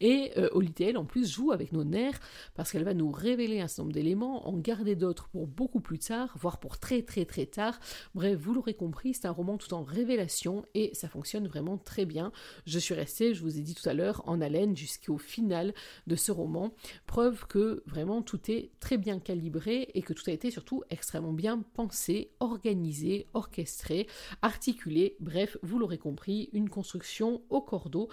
et 0.00 0.32
euh, 0.36 0.48
en 0.96 1.04
plus 1.04 1.30
joue 1.30 1.52
avec 1.52 1.72
nos 1.72 1.84
nerfs, 1.84 2.20
parce 2.54 2.72
qu'elle 2.72 2.84
va 2.84 2.94
nous 2.94 3.10
révéler 3.10 3.60
un 3.60 3.68
certain 3.68 3.82
nombre 3.82 3.94
d'éléments, 3.94 4.48
en 4.48 4.56
garder 4.56 4.94
d'autres 4.96 5.28
pour 5.28 5.46
beaucoup 5.46 5.80
plus 5.80 5.98
tard, 5.98 6.34
voire 6.38 6.60
pour 6.60 6.78
très 6.78 7.02
très 7.02 7.24
très 7.24 7.46
tard. 7.46 7.78
Bref, 8.14 8.38
vous 8.38 8.54
l'aurez 8.54 8.74
compris, 8.74 9.14
c'est 9.14 9.26
un 9.26 9.30
roman 9.30 9.58
tout 9.58 9.74
en 9.74 9.82
révélation, 9.82 10.64
et 10.74 10.90
ça 10.94 11.08
fonctionne 11.08 11.48
vraiment 11.48 11.78
très 11.78 12.06
bien. 12.06 12.32
Je 12.66 12.78
suis 12.78 12.94
restée, 12.94 13.34
je 13.34 13.42
vous 13.42 13.58
ai 13.58 13.62
dit 13.62 13.74
tout 13.74 13.88
à 13.88 13.94
l'heure, 13.94 14.22
en 14.26 14.40
haleine 14.40 14.76
jusqu'au 14.76 15.18
final 15.18 15.74
de 16.06 16.16
ce 16.16 16.32
roman, 16.32 16.72
preuve 17.06 17.46
que 17.46 17.82
vraiment 17.86 18.22
tout 18.22 18.50
est 18.50 18.70
très 18.80 18.98
bien 18.98 19.18
calibré 19.18 19.88
et 19.94 20.02
que 20.02 20.12
tout 20.22 20.30
a 20.30 20.34
été 20.34 20.50
surtout 20.50 20.82
extrêmement 20.90 21.32
bien 21.32 21.62
pensé, 21.74 22.30
organisé, 22.40 23.26
orchestré, 23.34 24.06
articulé, 24.42 25.16
bref, 25.20 25.56
vous 25.62 25.78
l'aurez 25.78 25.98
compris, 25.98 26.50
une 26.52 26.68
construction 26.68 27.42
au 27.48 27.60
cordeau, 27.60 28.08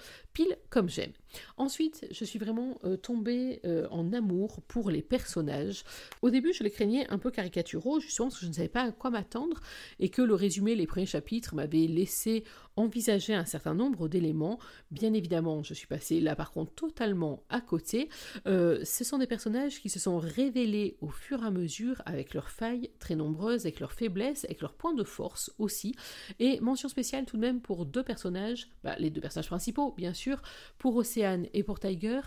comme 0.69 0.89
j'aime. 0.89 1.11
Ensuite, 1.57 2.07
je 2.11 2.25
suis 2.25 2.39
vraiment 2.39 2.77
euh, 2.83 2.97
tombée 2.97 3.59
euh, 3.65 3.87
en 3.91 4.13
amour 4.13 4.61
pour 4.67 4.89
les 4.89 5.01
personnages. 5.01 5.83
Au 6.21 6.29
début, 6.29 6.53
je 6.53 6.63
les 6.63 6.71
craignais 6.71 7.07
un 7.09 7.17
peu 7.17 7.31
caricaturaux, 7.31 7.99
justement 7.99 8.29
parce 8.29 8.39
que 8.39 8.45
je 8.45 8.49
ne 8.49 8.55
savais 8.55 8.69
pas 8.69 8.83
à 8.83 8.91
quoi 8.91 9.09
m'attendre 9.09 9.59
et 9.99 10.09
que 10.09 10.21
le 10.21 10.33
résumé, 10.33 10.75
les 10.75 10.87
premiers 10.87 11.05
chapitres, 11.05 11.55
m'avait 11.55 11.87
laissé 11.87 12.43
envisager 12.75 13.33
un 13.33 13.45
certain 13.45 13.73
nombre 13.73 14.07
d'éléments. 14.07 14.59
Bien 14.91 15.13
évidemment, 15.13 15.63
je 15.63 15.73
suis 15.73 15.87
passée 15.87 16.19
là 16.19 16.35
par 16.35 16.51
contre 16.51 16.73
totalement 16.73 17.43
à 17.49 17.59
côté. 17.59 18.09
Euh, 18.45 18.83
ce 18.83 19.03
sont 19.03 19.17
des 19.17 19.27
personnages 19.27 19.81
qui 19.81 19.89
se 19.89 19.99
sont 19.99 20.19
révélés 20.19 20.97
au 21.01 21.09
fur 21.09 21.43
et 21.43 21.47
à 21.47 21.51
mesure 21.51 22.01
avec 22.05 22.33
leurs 22.33 22.49
failles 22.49 22.91
très 22.99 23.15
nombreuses, 23.15 23.65
avec 23.65 23.79
leurs 23.79 23.93
faiblesses, 23.93 24.45
avec 24.45 24.61
leurs 24.61 24.73
points 24.73 24.93
de 24.93 25.03
force 25.03 25.51
aussi. 25.57 25.95
Et 26.39 26.59
mention 26.59 26.87
spéciale 26.87 27.25
tout 27.25 27.37
de 27.37 27.41
même 27.41 27.61
pour 27.61 27.85
deux 27.85 28.03
personnages, 28.03 28.69
bah, 28.83 28.95
les 28.99 29.09
deux 29.09 29.21
personnages 29.21 29.47
principaux 29.47 29.93
bien 29.97 30.13
sûr, 30.13 30.26
pour 30.77 30.95
Océane 30.95 31.47
et 31.53 31.63
pour 31.63 31.79
Tiger. 31.79 32.21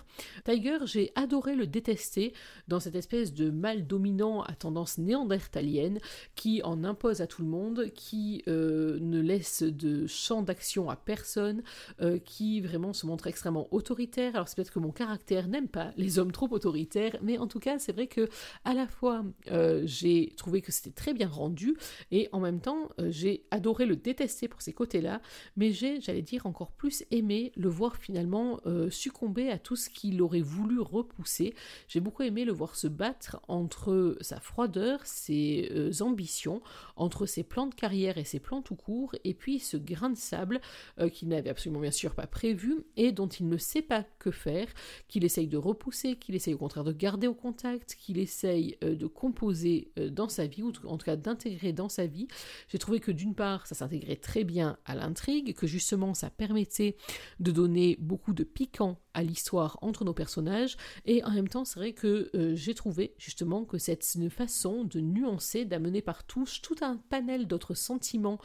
Tiger, 0.44 0.78
j'ai 0.84 1.12
adoré 1.14 1.54
le 1.54 1.66
détester 1.66 2.32
dans 2.68 2.80
cette 2.80 2.94
espèce 2.94 3.34
de 3.34 3.50
mal 3.50 3.86
dominant 3.86 4.42
à 4.42 4.54
tendance 4.54 4.98
néandertalienne 4.98 5.98
qui 6.34 6.62
en 6.62 6.84
impose 6.84 7.20
à 7.20 7.26
tout 7.26 7.42
le 7.42 7.48
monde, 7.48 7.86
qui 7.94 8.42
euh, 8.48 8.98
ne 9.00 9.20
laisse 9.20 9.62
de 9.62 10.06
champ 10.06 10.42
d'action 10.42 10.90
à 10.90 10.96
personne, 10.96 11.62
euh, 12.00 12.18
qui 12.18 12.60
vraiment 12.60 12.92
se 12.92 13.06
montre 13.06 13.26
extrêmement 13.26 13.68
autoritaire. 13.72 14.34
Alors 14.34 14.48
c'est 14.48 14.56
peut-être 14.56 14.72
que 14.72 14.78
mon 14.78 14.92
caractère 14.92 15.48
n'aime 15.48 15.68
pas 15.68 15.92
les 15.96 16.18
hommes 16.18 16.32
trop 16.32 16.48
autoritaires, 16.50 17.16
mais 17.22 17.38
en 17.38 17.46
tout 17.46 17.60
cas 17.60 17.78
c'est 17.78 17.92
vrai 17.92 18.06
que 18.06 18.28
à 18.64 18.74
la 18.74 18.86
fois 18.86 19.24
euh, 19.50 19.82
j'ai 19.84 20.32
trouvé 20.36 20.62
que 20.62 20.72
c'était 20.72 20.90
très 20.90 21.14
bien 21.14 21.28
rendu 21.28 21.76
et 22.10 22.28
en 22.32 22.40
même 22.40 22.60
temps 22.60 22.90
j'ai 23.08 23.44
adoré 23.50 23.86
le 23.86 23.96
détester 23.96 24.48
pour 24.48 24.62
ces 24.62 24.72
côtés-là, 24.72 25.20
mais 25.56 25.72
j'ai, 25.72 26.00
j'allais 26.00 26.22
dire, 26.22 26.46
encore 26.46 26.72
plus 26.72 27.04
aimé 27.10 27.52
le 27.56 27.68
voir 27.68 27.89
finalement 27.96 28.61
succomber 28.90 29.50
à 29.50 29.59
tout 29.59 29.76
ce 29.76 29.90
qu'il 29.90 30.20
aurait 30.22 30.40
voulu 30.40 30.81
repousser. 30.81 31.55
J'ai 31.88 32.00
beaucoup 32.00 32.22
aimé 32.22 32.44
le 32.44 32.53
voir 32.53 32.76
se 32.76 32.87
battre 32.87 33.40
entre 33.48 34.16
sa 34.20 34.40
froideur, 34.40 35.00
ses 35.05 35.70
ambitions, 36.00 36.62
entre 36.96 37.26
ses 37.26 37.42
plans 37.42 37.66
de 37.66 37.74
carrière 37.74 38.18
et 38.18 38.24
ses 38.24 38.40
plans 38.40 38.62
tout 38.62 38.74
court, 38.74 39.14
et 39.24 39.35
puis 39.35 39.59
ce 39.59 39.76
grain 39.76 40.11
de 40.11 40.16
sable 40.16 40.61
euh, 40.98 41.09
qu'il 41.09 41.29
n'avait 41.29 41.50
absolument 41.50 41.81
bien 41.81 41.90
sûr 41.90 42.14
pas 42.14 42.26
prévu 42.26 42.85
et 42.96 43.12
dont 43.12 43.29
il 43.29 43.48
ne 43.48 43.57
sait 43.57 43.83
pas 43.83 44.05
que 44.18 44.31
faire, 44.31 44.68
qu'il 45.09 45.24
essaye 45.24 45.48
de 45.48 45.57
repousser, 45.57 46.16
qu'il 46.16 46.35
essaye 46.35 46.55
au 46.55 46.59
contraire 46.59 46.85
de 46.85 46.92
garder 46.92 47.26
au 47.26 47.35
contact, 47.35 47.96
qu'il 47.98 48.18
essaye 48.18 48.76
euh, 48.85 48.94
de 48.94 49.07
composer 49.07 49.92
euh, 49.98 50.11
dans 50.11 50.29
sa 50.29 50.46
vie, 50.46 50.62
ou 50.62 50.72
en 50.85 50.98
tout 50.98 51.07
cas 51.07 51.16
d'intégrer 51.16 51.72
dans 51.72 51.88
sa 51.88 52.07
vie. 52.07 52.29
J'ai 52.68 52.79
trouvé 52.79 53.00
que 53.00 53.11
d'une 53.11 53.35
part, 53.35 53.66
ça 53.66 53.74
s'intégrait 53.74 54.16
très 54.16 54.44
bien 54.44 54.79
à 54.85 54.94
l'intrigue, 54.94 55.55
que 55.55 55.66
justement 55.66 56.14
ça 56.14 56.31
permettait 56.31 56.96
de 57.40 57.50
donner 57.50 57.79
beaucoup 57.98 58.32
de 58.32 58.44
piquant 58.44 58.98
à 59.20 59.22
l'histoire 59.22 59.78
entre 59.83 60.04
nos 60.04 60.14
personnages, 60.14 60.76
et 61.04 61.22
en 61.24 61.30
même 61.30 61.48
temps, 61.48 61.64
c'est 61.64 61.78
vrai 61.78 61.92
que 61.92 62.30
j'ai 62.54 62.74
trouvé 62.74 63.14
justement 63.18 63.64
que 63.64 63.78
cette 63.78 64.04
façon 64.28 64.85
de 64.85 65.00
nuancer, 65.00 65.64
d'amener 65.64 66.02
par 66.02 66.24
touche 66.24 66.62
tout 66.62 66.76
un 66.83 66.96
panel 66.96 67.46
d'autres 67.46 67.74
sentiments 67.74 68.38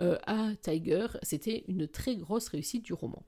euh, 0.00 0.18
à 0.26 0.54
Tiger, 0.60 1.06
c'était 1.22 1.64
une 1.68 1.86
très 1.86 2.16
grosse 2.16 2.48
réussite 2.48 2.84
du 2.84 2.92
roman. 2.92 3.22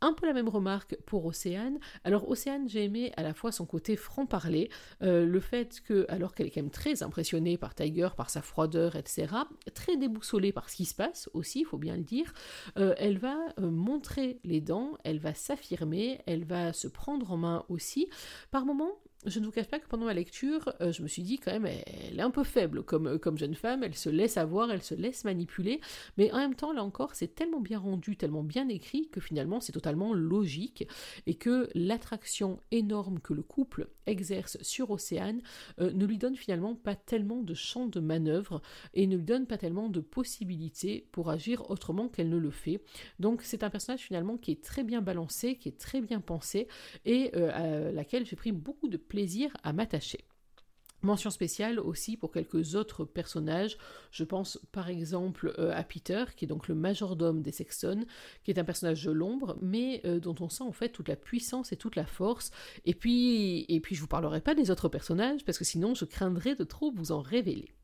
Un 0.00 0.12
peu 0.12 0.26
la 0.26 0.34
même 0.34 0.48
remarque 0.48 0.96
pour 1.06 1.24
Océane. 1.24 1.78
Alors 2.04 2.28
Océane, 2.28 2.68
j'ai 2.68 2.84
aimé 2.84 3.12
à 3.16 3.22
la 3.22 3.32
fois 3.32 3.52
son 3.52 3.64
côté 3.64 3.96
franc-parler, 3.96 4.70
euh, 5.02 5.24
le 5.24 5.40
fait 5.40 5.80
que, 5.80 6.04
alors 6.08 6.34
qu'elle 6.34 6.46
est 6.46 6.50
quand 6.50 6.60
même 6.60 6.70
très 6.70 7.02
impressionnée 7.02 7.56
par 7.56 7.74
Tiger, 7.74 8.10
par 8.16 8.28
sa 8.28 8.42
froideur, 8.42 8.96
etc., 8.96 9.28
très 9.74 9.96
déboussolée 9.96 10.52
par 10.52 10.68
ce 10.68 10.76
qui 10.76 10.84
se 10.84 10.94
passe 10.94 11.30
aussi, 11.32 11.60
il 11.60 11.64
faut 11.64 11.78
bien 11.78 11.96
le 11.96 12.02
dire, 12.02 12.32
euh, 12.78 12.94
elle 12.98 13.18
va 13.18 13.36
montrer 13.58 14.40
les 14.44 14.60
dents, 14.60 14.98
elle 15.04 15.18
va 15.18 15.32
s'affirmer, 15.32 16.20
elle 16.26 16.33
va 16.42 16.72
se 16.72 16.88
prendre 16.88 17.30
en 17.30 17.36
main 17.36 17.64
aussi. 17.68 18.08
Par 18.50 18.66
moments, 18.66 18.98
je 19.26 19.40
ne 19.40 19.46
vous 19.46 19.52
cache 19.52 19.68
pas 19.68 19.78
que 19.78 19.86
pendant 19.86 20.06
ma 20.06 20.14
lecture, 20.14 20.72
euh, 20.80 20.92
je 20.92 21.02
me 21.02 21.08
suis 21.08 21.22
dit 21.22 21.38
quand 21.38 21.52
même, 21.52 21.66
elle 21.66 22.18
est 22.18 22.22
un 22.22 22.30
peu 22.30 22.44
faible 22.44 22.82
comme, 22.82 23.06
euh, 23.06 23.18
comme 23.18 23.38
jeune 23.38 23.54
femme, 23.54 23.82
elle 23.82 23.94
se 23.94 24.10
laisse 24.10 24.36
avoir, 24.36 24.70
elle 24.70 24.82
se 24.82 24.94
laisse 24.94 25.24
manipuler, 25.24 25.80
mais 26.16 26.30
en 26.32 26.38
même 26.38 26.54
temps, 26.54 26.72
là 26.72 26.82
encore, 26.82 27.14
c'est 27.14 27.34
tellement 27.34 27.60
bien 27.60 27.78
rendu, 27.78 28.16
tellement 28.16 28.42
bien 28.42 28.68
écrit 28.68 29.08
que 29.08 29.20
finalement, 29.20 29.60
c'est 29.60 29.72
totalement 29.72 30.12
logique 30.12 30.86
et 31.26 31.34
que 31.34 31.68
l'attraction 31.74 32.60
énorme 32.70 33.20
que 33.20 33.32
le 33.32 33.42
couple 33.42 33.88
exerce 34.06 34.58
sur 34.62 34.90
Océane 34.90 35.40
euh, 35.80 35.90
ne 35.92 36.04
lui 36.04 36.18
donne 36.18 36.36
finalement 36.36 36.74
pas 36.74 36.94
tellement 36.94 37.42
de 37.42 37.54
champ 37.54 37.86
de 37.86 38.00
manœuvre 38.00 38.60
et 38.92 39.06
ne 39.06 39.16
lui 39.16 39.24
donne 39.24 39.46
pas 39.46 39.58
tellement 39.58 39.88
de 39.88 40.00
possibilités 40.00 41.08
pour 41.12 41.30
agir 41.30 41.70
autrement 41.70 42.08
qu'elle 42.08 42.28
ne 42.28 42.36
le 42.36 42.50
fait. 42.50 42.82
Donc, 43.18 43.42
c'est 43.42 43.62
un 43.62 43.70
personnage 43.70 44.00
finalement 44.00 44.36
qui 44.36 44.50
est 44.50 44.62
très 44.62 44.84
bien 44.84 45.00
balancé, 45.00 45.56
qui 45.56 45.68
est 45.68 45.78
très 45.78 46.00
bien 46.00 46.20
pensé 46.20 46.68
et 47.04 47.32
à 47.34 47.90
laquelle 47.90 48.26
j'ai 48.26 48.36
pris 48.36 48.52
beaucoup 48.52 48.88
de 48.88 48.96
à 49.62 49.72
m'attacher. 49.72 50.24
Mention 51.02 51.28
spéciale 51.28 51.78
aussi 51.78 52.16
pour 52.16 52.32
quelques 52.32 52.76
autres 52.76 53.04
personnages. 53.04 53.76
Je 54.10 54.24
pense 54.24 54.58
par 54.72 54.88
exemple 54.88 55.54
euh, 55.58 55.70
à 55.74 55.82
Peter, 55.84 56.24
qui 56.34 56.46
est 56.46 56.48
donc 56.48 56.66
le 56.66 56.74
majordome 56.74 57.42
des 57.42 57.52
Sexton, 57.52 58.06
qui 58.42 58.50
est 58.50 58.58
un 58.58 58.64
personnage 58.64 59.04
de 59.04 59.10
l'ombre, 59.10 59.58
mais 59.60 60.00
euh, 60.06 60.18
dont 60.18 60.34
on 60.40 60.48
sent 60.48 60.62
en 60.62 60.72
fait 60.72 60.88
toute 60.88 61.08
la 61.08 61.16
puissance 61.16 61.72
et 61.72 61.76
toute 61.76 61.96
la 61.96 62.06
force. 62.06 62.52
Et 62.86 62.94
puis, 62.94 63.66
et 63.68 63.80
puis 63.80 63.94
je 63.94 64.00
vous 64.00 64.06
parlerai 64.06 64.40
pas 64.40 64.54
des 64.54 64.70
autres 64.70 64.88
personnages, 64.88 65.44
parce 65.44 65.58
que 65.58 65.64
sinon 65.64 65.94
je 65.94 66.06
craindrais 66.06 66.54
de 66.54 66.64
trop 66.64 66.90
vous 66.90 67.12
en 67.12 67.20
révéler. 67.20 67.74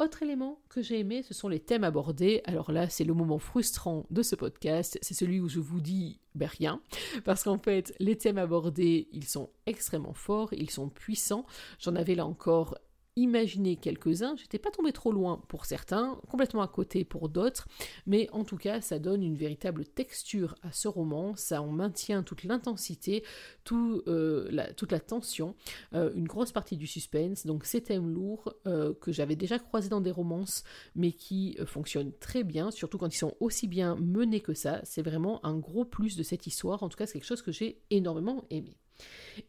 Autre 0.00 0.22
élément 0.22 0.62
que 0.70 0.80
j'ai 0.80 1.00
aimé, 1.00 1.22
ce 1.22 1.34
sont 1.34 1.48
les 1.48 1.60
thèmes 1.60 1.84
abordés. 1.84 2.40
Alors 2.46 2.72
là, 2.72 2.88
c'est 2.88 3.04
le 3.04 3.12
moment 3.12 3.38
frustrant 3.38 4.06
de 4.08 4.22
ce 4.22 4.34
podcast, 4.34 4.98
c'est 5.02 5.12
celui 5.12 5.40
où 5.40 5.48
je 5.50 5.60
vous 5.60 5.82
dis 5.82 6.20
ben 6.34 6.48
rien, 6.48 6.80
parce 7.26 7.42
qu'en 7.44 7.58
fait, 7.58 7.94
les 8.00 8.16
thèmes 8.16 8.38
abordés, 8.38 9.08
ils 9.12 9.26
sont 9.26 9.50
extrêmement 9.66 10.14
forts, 10.14 10.54
ils 10.54 10.70
sont 10.70 10.88
puissants. 10.88 11.44
J'en 11.80 11.96
avais 11.96 12.14
là 12.14 12.24
encore 12.24 12.78
imaginé 13.16 13.76
quelques-uns. 13.76 14.36
J'étais 14.36 14.58
pas 14.58 14.70
tombé 14.70 14.92
trop 14.92 15.12
loin 15.12 15.42
pour 15.48 15.66
certains, 15.66 16.18
complètement 16.28 16.62
à 16.62 16.68
côté 16.68 17.04
pour 17.04 17.28
d'autres, 17.28 17.66
mais 18.06 18.28
en 18.32 18.44
tout 18.44 18.56
cas, 18.56 18.80
ça 18.80 18.98
donne 18.98 19.22
une 19.22 19.36
véritable 19.36 19.84
texture 19.84 20.54
à 20.62 20.72
ce 20.72 20.88
roman. 20.88 21.34
Ça 21.36 21.62
en 21.62 21.68
maintient 21.68 22.22
toute 22.22 22.44
l'intensité, 22.44 23.24
euh, 23.72 24.50
toute 24.76 24.92
la 24.92 25.00
tension, 25.00 25.54
euh, 25.94 26.12
une 26.14 26.26
grosse 26.26 26.52
partie 26.52 26.76
du 26.76 26.86
suspense. 26.86 27.46
Donc, 27.46 27.64
ces 27.64 27.82
thèmes 27.82 28.12
lourds 28.12 28.54
euh, 28.66 28.94
que 28.94 29.12
j'avais 29.12 29.36
déjà 29.36 29.58
croisés 29.58 29.88
dans 29.88 30.00
des 30.00 30.10
romances, 30.10 30.64
mais 30.94 31.12
qui 31.12 31.56
fonctionnent 31.66 32.12
très 32.20 32.44
bien, 32.44 32.70
surtout 32.70 32.98
quand 32.98 33.12
ils 33.12 33.18
sont 33.18 33.34
aussi 33.40 33.68
bien 33.68 33.96
menés 33.96 34.40
que 34.40 34.54
ça. 34.54 34.80
C'est 34.84 35.02
vraiment 35.02 35.44
un 35.44 35.56
gros 35.56 35.84
plus 35.84 36.16
de 36.16 36.22
cette 36.22 36.46
histoire. 36.46 36.82
En 36.82 36.88
tout 36.88 36.96
cas, 36.96 37.06
c'est 37.06 37.14
quelque 37.14 37.24
chose 37.24 37.42
que 37.42 37.52
j'ai 37.52 37.82
énormément 37.90 38.44
aimé. 38.50 38.76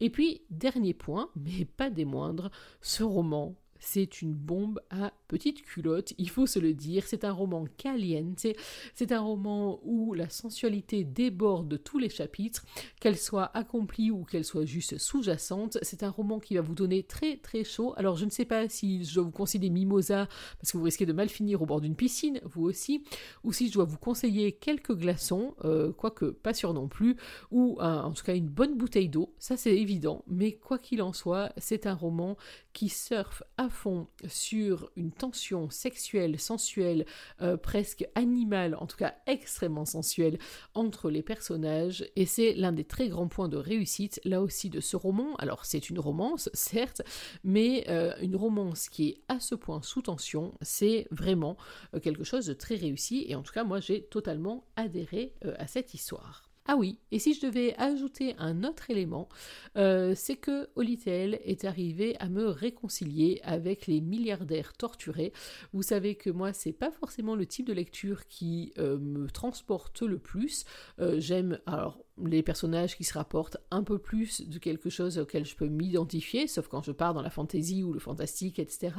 Et 0.00 0.10
puis, 0.10 0.42
dernier 0.50 0.94
point, 0.94 1.30
mais 1.36 1.64
pas 1.64 1.90
des 1.90 2.04
moindres, 2.04 2.50
ce 2.80 3.02
roman 3.02 3.54
c'est 3.82 4.22
une 4.22 4.32
bombe 4.32 4.80
à 4.90 5.12
petite 5.26 5.62
culotte, 5.62 6.14
il 6.16 6.30
faut 6.30 6.46
se 6.46 6.58
le 6.58 6.72
dire. 6.72 7.04
C'est 7.06 7.24
un 7.24 7.32
roman 7.32 7.64
caliente, 7.76 8.46
c'est 8.94 9.12
un 9.12 9.20
roman 9.20 9.80
où 9.82 10.14
la 10.14 10.28
sensualité 10.28 11.04
déborde 11.04 11.68
de 11.68 11.76
tous 11.76 11.98
les 11.98 12.08
chapitres, 12.08 12.64
qu'elle 13.00 13.18
soit 13.18 13.50
accomplie 13.56 14.10
ou 14.10 14.24
qu'elle 14.24 14.44
soit 14.44 14.64
juste 14.64 14.98
sous-jacente. 14.98 15.78
C'est 15.82 16.04
un 16.04 16.10
roman 16.10 16.38
qui 16.38 16.54
va 16.54 16.60
vous 16.60 16.74
donner 16.74 17.02
très 17.02 17.38
très 17.38 17.64
chaud. 17.64 17.92
Alors 17.96 18.16
je 18.16 18.24
ne 18.24 18.30
sais 18.30 18.44
pas 18.44 18.68
si 18.68 19.04
je 19.04 19.14
dois 19.14 19.24
vous 19.24 19.30
conseiller 19.30 19.68
Mimosa, 19.68 20.28
parce 20.58 20.70
que 20.70 20.78
vous 20.78 20.84
risquez 20.84 21.06
de 21.06 21.12
mal 21.12 21.28
finir 21.28 21.60
au 21.60 21.66
bord 21.66 21.80
d'une 21.80 21.96
piscine, 21.96 22.40
vous 22.44 22.62
aussi, 22.62 23.02
ou 23.42 23.52
si 23.52 23.68
je 23.68 23.72
dois 23.72 23.84
vous 23.84 23.98
conseiller 23.98 24.52
quelques 24.52 24.94
glaçons, 24.94 25.56
euh, 25.64 25.92
quoique 25.92 26.26
pas 26.26 26.54
sûr 26.54 26.72
non 26.72 26.88
plus, 26.88 27.16
ou 27.50 27.80
en 27.80 28.12
tout 28.12 28.24
cas 28.24 28.36
une 28.36 28.48
bonne 28.48 28.76
bouteille 28.76 29.08
d'eau, 29.08 29.34
ça 29.38 29.56
c'est 29.56 29.76
évident, 29.76 30.22
mais 30.28 30.52
quoi 30.52 30.78
qu'il 30.78 31.02
en 31.02 31.12
soit, 31.12 31.52
c'est 31.56 31.86
un 31.86 31.94
roman 31.94 32.36
qui 32.72 32.88
surfe 32.88 33.42
à 33.56 33.68
fond 33.68 34.08
sur 34.26 34.90
une 34.96 35.12
tension 35.12 35.70
sexuelle, 35.70 36.38
sensuelle, 36.38 37.06
euh, 37.40 37.56
presque 37.56 38.06
animale, 38.14 38.74
en 38.76 38.86
tout 38.86 38.96
cas 38.96 39.14
extrêmement 39.26 39.84
sensuelle, 39.84 40.38
entre 40.74 41.10
les 41.10 41.22
personnages, 41.22 42.04
et 42.16 42.26
c'est 42.26 42.54
l'un 42.54 42.72
des 42.72 42.84
très 42.84 43.08
grands 43.08 43.28
points 43.28 43.48
de 43.48 43.56
réussite, 43.56 44.20
là 44.24 44.40
aussi, 44.42 44.70
de 44.70 44.80
ce 44.80 44.96
roman. 44.96 45.34
Alors, 45.36 45.64
c'est 45.64 45.90
une 45.90 45.98
romance, 45.98 46.50
certes, 46.54 47.02
mais 47.44 47.84
euh, 47.88 48.14
une 48.20 48.36
romance 48.36 48.88
qui 48.88 49.08
est 49.08 49.22
à 49.28 49.40
ce 49.40 49.54
point 49.54 49.82
sous 49.82 50.02
tension, 50.02 50.54
c'est 50.62 51.06
vraiment 51.10 51.56
euh, 51.94 52.00
quelque 52.00 52.24
chose 52.24 52.46
de 52.46 52.54
très 52.54 52.76
réussi, 52.76 53.24
et 53.28 53.34
en 53.34 53.42
tout 53.42 53.52
cas, 53.52 53.64
moi, 53.64 53.80
j'ai 53.80 54.02
totalement 54.02 54.64
adhéré 54.76 55.34
à 55.58 55.66
cette 55.66 55.94
histoire. 55.94 56.51
Ah 56.66 56.76
oui, 56.76 56.98
et 57.10 57.18
si 57.18 57.34
je 57.34 57.44
devais 57.44 57.74
ajouter 57.76 58.36
un 58.38 58.62
autre 58.62 58.88
élément, 58.88 59.28
euh, 59.76 60.12
c'est 60.14 60.36
que 60.36 60.68
Olitel 60.76 61.40
est 61.44 61.64
arrivé 61.64 62.16
à 62.20 62.28
me 62.28 62.46
réconcilier 62.46 63.40
avec 63.42 63.88
les 63.88 64.00
milliardaires 64.00 64.72
torturés. 64.74 65.32
Vous 65.72 65.82
savez 65.82 66.14
que 66.14 66.30
moi, 66.30 66.52
c'est 66.52 66.72
pas 66.72 66.92
forcément 66.92 67.34
le 67.34 67.46
type 67.46 67.66
de 67.66 67.72
lecture 67.72 68.28
qui 68.28 68.72
euh, 68.78 68.96
me 68.98 69.26
transporte 69.28 70.02
le 70.02 70.18
plus. 70.18 70.64
Euh, 71.00 71.18
j'aime, 71.18 71.58
alors 71.66 71.98
les 72.18 72.42
personnages 72.42 72.96
qui 72.96 73.04
se 73.04 73.14
rapportent 73.14 73.56
un 73.70 73.82
peu 73.82 73.98
plus 73.98 74.48
de 74.48 74.58
quelque 74.58 74.90
chose 74.90 75.18
auquel 75.18 75.46
je 75.46 75.56
peux 75.56 75.68
m'identifier, 75.68 76.46
sauf 76.46 76.68
quand 76.68 76.82
je 76.82 76.92
pars 76.92 77.14
dans 77.14 77.22
la 77.22 77.30
fantaisie 77.30 77.82
ou 77.82 77.92
le 77.92 78.00
fantastique, 78.00 78.58
etc. 78.58 78.94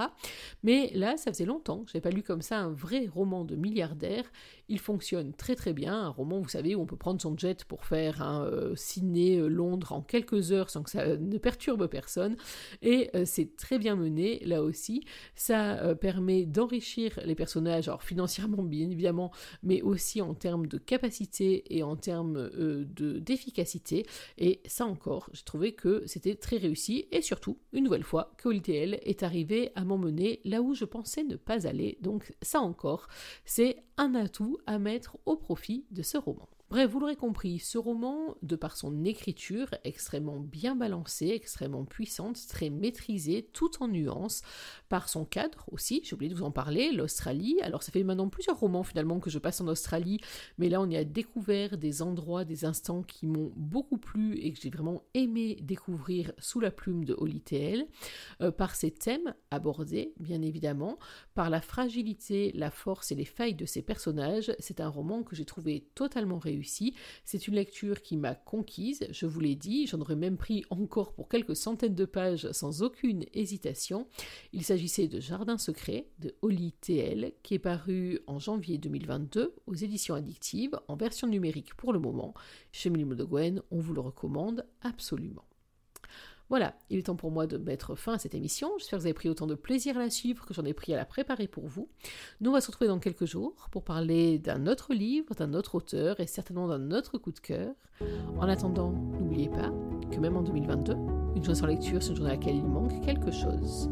Mais 0.63 0.91
là, 0.93 1.15
ça 1.17 1.31
faisait 1.31 1.45
longtemps 1.45 1.83
que 1.83 1.91
je 1.93 1.99
pas 1.99 2.09
lu 2.09 2.23
comme 2.23 2.41
ça 2.41 2.59
un 2.59 2.71
vrai 2.71 3.07
roman 3.07 3.45
de 3.45 3.55
milliardaire. 3.55 4.25
Il 4.67 4.79
fonctionne 4.79 5.33
très 5.33 5.55
très 5.55 5.73
bien, 5.73 5.93
un 5.93 6.09
roman, 6.09 6.39
vous 6.41 6.49
savez, 6.49 6.75
où 6.75 6.81
on 6.81 6.85
peut 6.85 6.97
prendre 6.97 7.21
son 7.21 7.37
jet 7.37 7.63
pour 7.65 7.85
faire 7.85 8.21
un 8.21 8.45
euh, 8.45 8.75
ciné 8.75 9.37
euh, 9.37 9.47
Londres 9.47 9.93
en 9.93 10.01
quelques 10.01 10.51
heures 10.51 10.69
sans 10.69 10.83
que 10.83 10.89
ça 10.89 11.15
ne 11.17 11.37
perturbe 11.37 11.87
personne. 11.87 12.35
Et 12.81 13.09
euh, 13.15 13.23
c'est 13.25 13.55
très 13.55 13.79
bien 13.79 13.95
mené, 13.95 14.41
là 14.45 14.63
aussi. 14.63 15.05
Ça 15.35 15.95
permet 15.95 16.45
d'enrichir 16.45 17.19
les 17.25 17.35
personnages, 17.35 17.87
alors 17.87 18.03
financièrement 18.03 18.63
bien 18.63 18.89
évidemment, 18.89 19.31
mais 19.61 19.81
aussi 19.81 20.21
en 20.21 20.33
termes 20.33 20.67
de 20.67 20.77
capacité 20.77 21.63
et 21.75 21.83
en 21.83 21.95
termes 21.95 22.49
de 22.49 23.02
d'efficacité. 23.11 24.05
Et 24.37 24.61
ça 24.65 24.85
encore, 24.85 25.29
j'ai 25.33 25.43
trouvé 25.43 25.73
que 25.73 26.03
c'était 26.05 26.35
très 26.35 26.57
réussi. 26.57 27.07
Et 27.11 27.21
surtout, 27.21 27.57
une 27.71 27.83
nouvelle 27.83 28.03
fois, 28.03 28.33
que 28.37 28.49
OLTL 28.49 28.99
est 29.03 29.23
arrivé 29.23 29.71
à 29.75 29.83
m'emmener 29.83 30.39
là 30.45 30.61
où 30.61 30.73
je 30.73 30.85
pensais 30.85 31.23
ne 31.23 31.35
pas 31.35 31.67
aller. 31.67 31.97
Donc 32.01 32.33
ça 32.41 32.61
encore, 32.61 33.07
c'est 33.45 33.83
un 33.97 34.15
atout 34.15 34.57
à 34.65 34.79
mettre 34.79 35.17
au 35.25 35.35
profit 35.35 35.85
de 35.91 36.01
ce 36.01 36.17
roman. 36.17 36.47
Bref, 36.73 36.89
vous 36.89 36.99
l'aurez 36.99 37.15
compris, 37.15 37.59
ce 37.59 37.77
roman, 37.77 38.35
de 38.41 38.55
par 38.55 38.77
son 38.77 39.05
écriture 39.05 39.67
extrêmement 39.83 40.39
bien 40.39 40.75
balancée, 40.75 41.27
extrêmement 41.27 41.85
puissante, 41.85 42.47
très 42.47 42.71
maîtrisée, 42.71 43.47
tout 43.53 43.83
en 43.83 43.87
nuances, 43.87 44.41
par 44.89 45.07
son 45.07 45.23
cadre 45.23 45.65
aussi, 45.71 46.01
j'ai 46.03 46.15
oublié 46.15 46.31
de 46.31 46.35
vous 46.35 46.43
en 46.43 46.49
parler, 46.49 46.91
l'Australie. 46.91 47.59
Alors 47.61 47.83
ça 47.83 47.91
fait 47.91 48.03
maintenant 48.03 48.27
plusieurs 48.27 48.59
romans 48.59 48.81
finalement 48.81 49.19
que 49.19 49.29
je 49.29 49.37
passe 49.37 49.61
en 49.61 49.67
Australie, 49.67 50.19
mais 50.57 50.67
là 50.67 50.81
on 50.81 50.89
y 50.89 50.97
a 50.97 51.03
découvert 51.03 51.77
des 51.77 52.01
endroits, 52.01 52.43
des 52.43 52.65
instants 52.65 53.03
qui 53.03 53.27
m'ont 53.27 53.53
beaucoup 53.55 53.99
plu 53.99 54.39
et 54.39 54.51
que 54.51 54.59
j'ai 54.59 54.71
vraiment 54.71 55.03
aimé 55.13 55.59
découvrir 55.61 56.31
sous 56.39 56.59
la 56.59 56.71
plume 56.71 57.05
de 57.05 57.13
Holly 57.15 57.41
TL, 57.41 57.85
euh, 58.41 58.49
par 58.49 58.73
ses 58.73 58.89
thèmes 58.89 59.35
abordés, 59.51 60.15
bien 60.19 60.41
évidemment, 60.41 60.97
par 61.35 61.51
la 61.51 61.61
fragilité, 61.61 62.51
la 62.55 62.71
force 62.71 63.11
et 63.11 63.15
les 63.15 63.25
failles 63.25 63.53
de 63.53 63.67
ses 63.67 63.83
personnages. 63.83 64.55
C'est 64.57 64.81
un 64.81 64.89
roman 64.89 65.21
que 65.21 65.35
j'ai 65.35 65.45
trouvé 65.45 65.87
totalement 65.93 66.39
C'est 67.25 67.47
une 67.47 67.55
lecture 67.55 68.01
qui 68.01 68.17
m'a 68.17 68.35
conquise, 68.35 69.05
je 69.11 69.25
vous 69.25 69.39
l'ai 69.39 69.55
dit, 69.55 69.87
j'en 69.87 70.01
aurais 70.01 70.15
même 70.15 70.37
pris 70.37 70.63
encore 70.69 71.13
pour 71.13 71.29
quelques 71.29 71.55
centaines 71.55 71.95
de 71.95 72.05
pages 72.05 72.51
sans 72.51 72.83
aucune 72.83 73.25
hésitation. 73.33 74.07
Il 74.51 74.63
s'agissait 74.63 75.07
de 75.07 75.19
Jardin 75.19 75.57
secret 75.57 76.07
de 76.19 76.35
Holly 76.41 76.73
TL, 76.81 77.33
qui 77.43 77.55
est 77.55 77.59
paru 77.59 78.19
en 78.27 78.39
janvier 78.39 78.77
2022 78.77 79.55
aux 79.67 79.75
éditions 79.75 80.15
addictives 80.15 80.79
en 80.87 80.95
version 80.95 81.27
numérique 81.27 81.73
pour 81.75 81.93
le 81.93 81.99
moment. 81.99 82.33
Chez 82.71 82.89
Milimo 82.89 83.15
de 83.15 83.23
Gwen, 83.23 83.61
on 83.71 83.79
vous 83.79 83.93
le 83.93 84.01
recommande 84.01 84.65
absolument. 84.81 85.45
Voilà, 86.53 86.75
il 86.91 86.99
est 86.99 87.07
temps 87.07 87.15
pour 87.15 87.31
moi 87.31 87.47
de 87.47 87.57
mettre 87.57 87.95
fin 87.95 88.13
à 88.13 88.19
cette 88.19 88.35
émission. 88.35 88.69
J'espère 88.77 88.99
que 88.99 89.01
vous 89.01 89.07
avez 89.07 89.15
pris 89.15 89.27
autant 89.27 89.47
de 89.47 89.55
plaisir 89.55 89.97
à 89.97 89.99
la 89.99 90.11
suivre 90.11 90.45
que 90.45 90.53
j'en 90.53 90.63
ai 90.65 90.73
pris 90.75 90.93
à 90.93 90.97
la 90.97 91.03
préparer 91.03 91.47
pour 91.47 91.65
vous. 91.65 91.89
Nous, 92.41 92.51
on 92.51 92.53
va 92.53 92.61
se 92.61 92.67
retrouver 92.67 92.89
dans 92.89 92.99
quelques 92.99 93.25
jours 93.25 93.69
pour 93.71 93.83
parler 93.83 94.37
d'un 94.37 94.67
autre 94.67 94.93
livre, 94.93 95.33
d'un 95.33 95.55
autre 95.55 95.73
auteur 95.73 96.19
et 96.19 96.27
certainement 96.27 96.67
d'un 96.67 96.91
autre 96.91 97.17
coup 97.17 97.31
de 97.31 97.39
cœur. 97.39 97.73
En 98.37 98.47
attendant, 98.47 98.91
n'oubliez 98.91 99.49
pas 99.49 99.71
que 100.11 100.19
même 100.19 100.37
en 100.37 100.43
2022, 100.43 100.93
une 100.93 101.43
journée 101.43 101.59
sans 101.59 101.65
lecture, 101.65 102.03
c'est 102.03 102.11
une 102.11 102.17
journée 102.17 102.33
à 102.33 102.35
laquelle 102.35 102.57
il 102.57 102.67
manque 102.67 103.03
quelque 103.03 103.31
chose. 103.31 103.89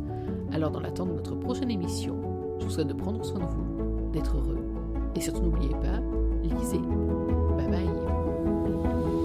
Alors, 0.52 0.70
dans 0.70 0.82
l'attente 0.82 1.10
de 1.10 1.16
notre 1.16 1.34
prochaine 1.34 1.72
émission, 1.72 2.22
je 2.60 2.66
vous 2.66 2.72
souhaite 2.72 2.90
de 2.90 2.94
prendre 2.94 3.26
soin 3.26 3.40
de 3.40 3.46
vous, 3.46 4.12
d'être 4.12 4.38
heureux 4.38 4.60
et 5.16 5.22
surtout 5.22 5.42
n'oubliez 5.42 5.74
pas, 5.82 6.00
lisez. 6.44 6.78
Bye 7.58 7.72
bye 7.72 9.21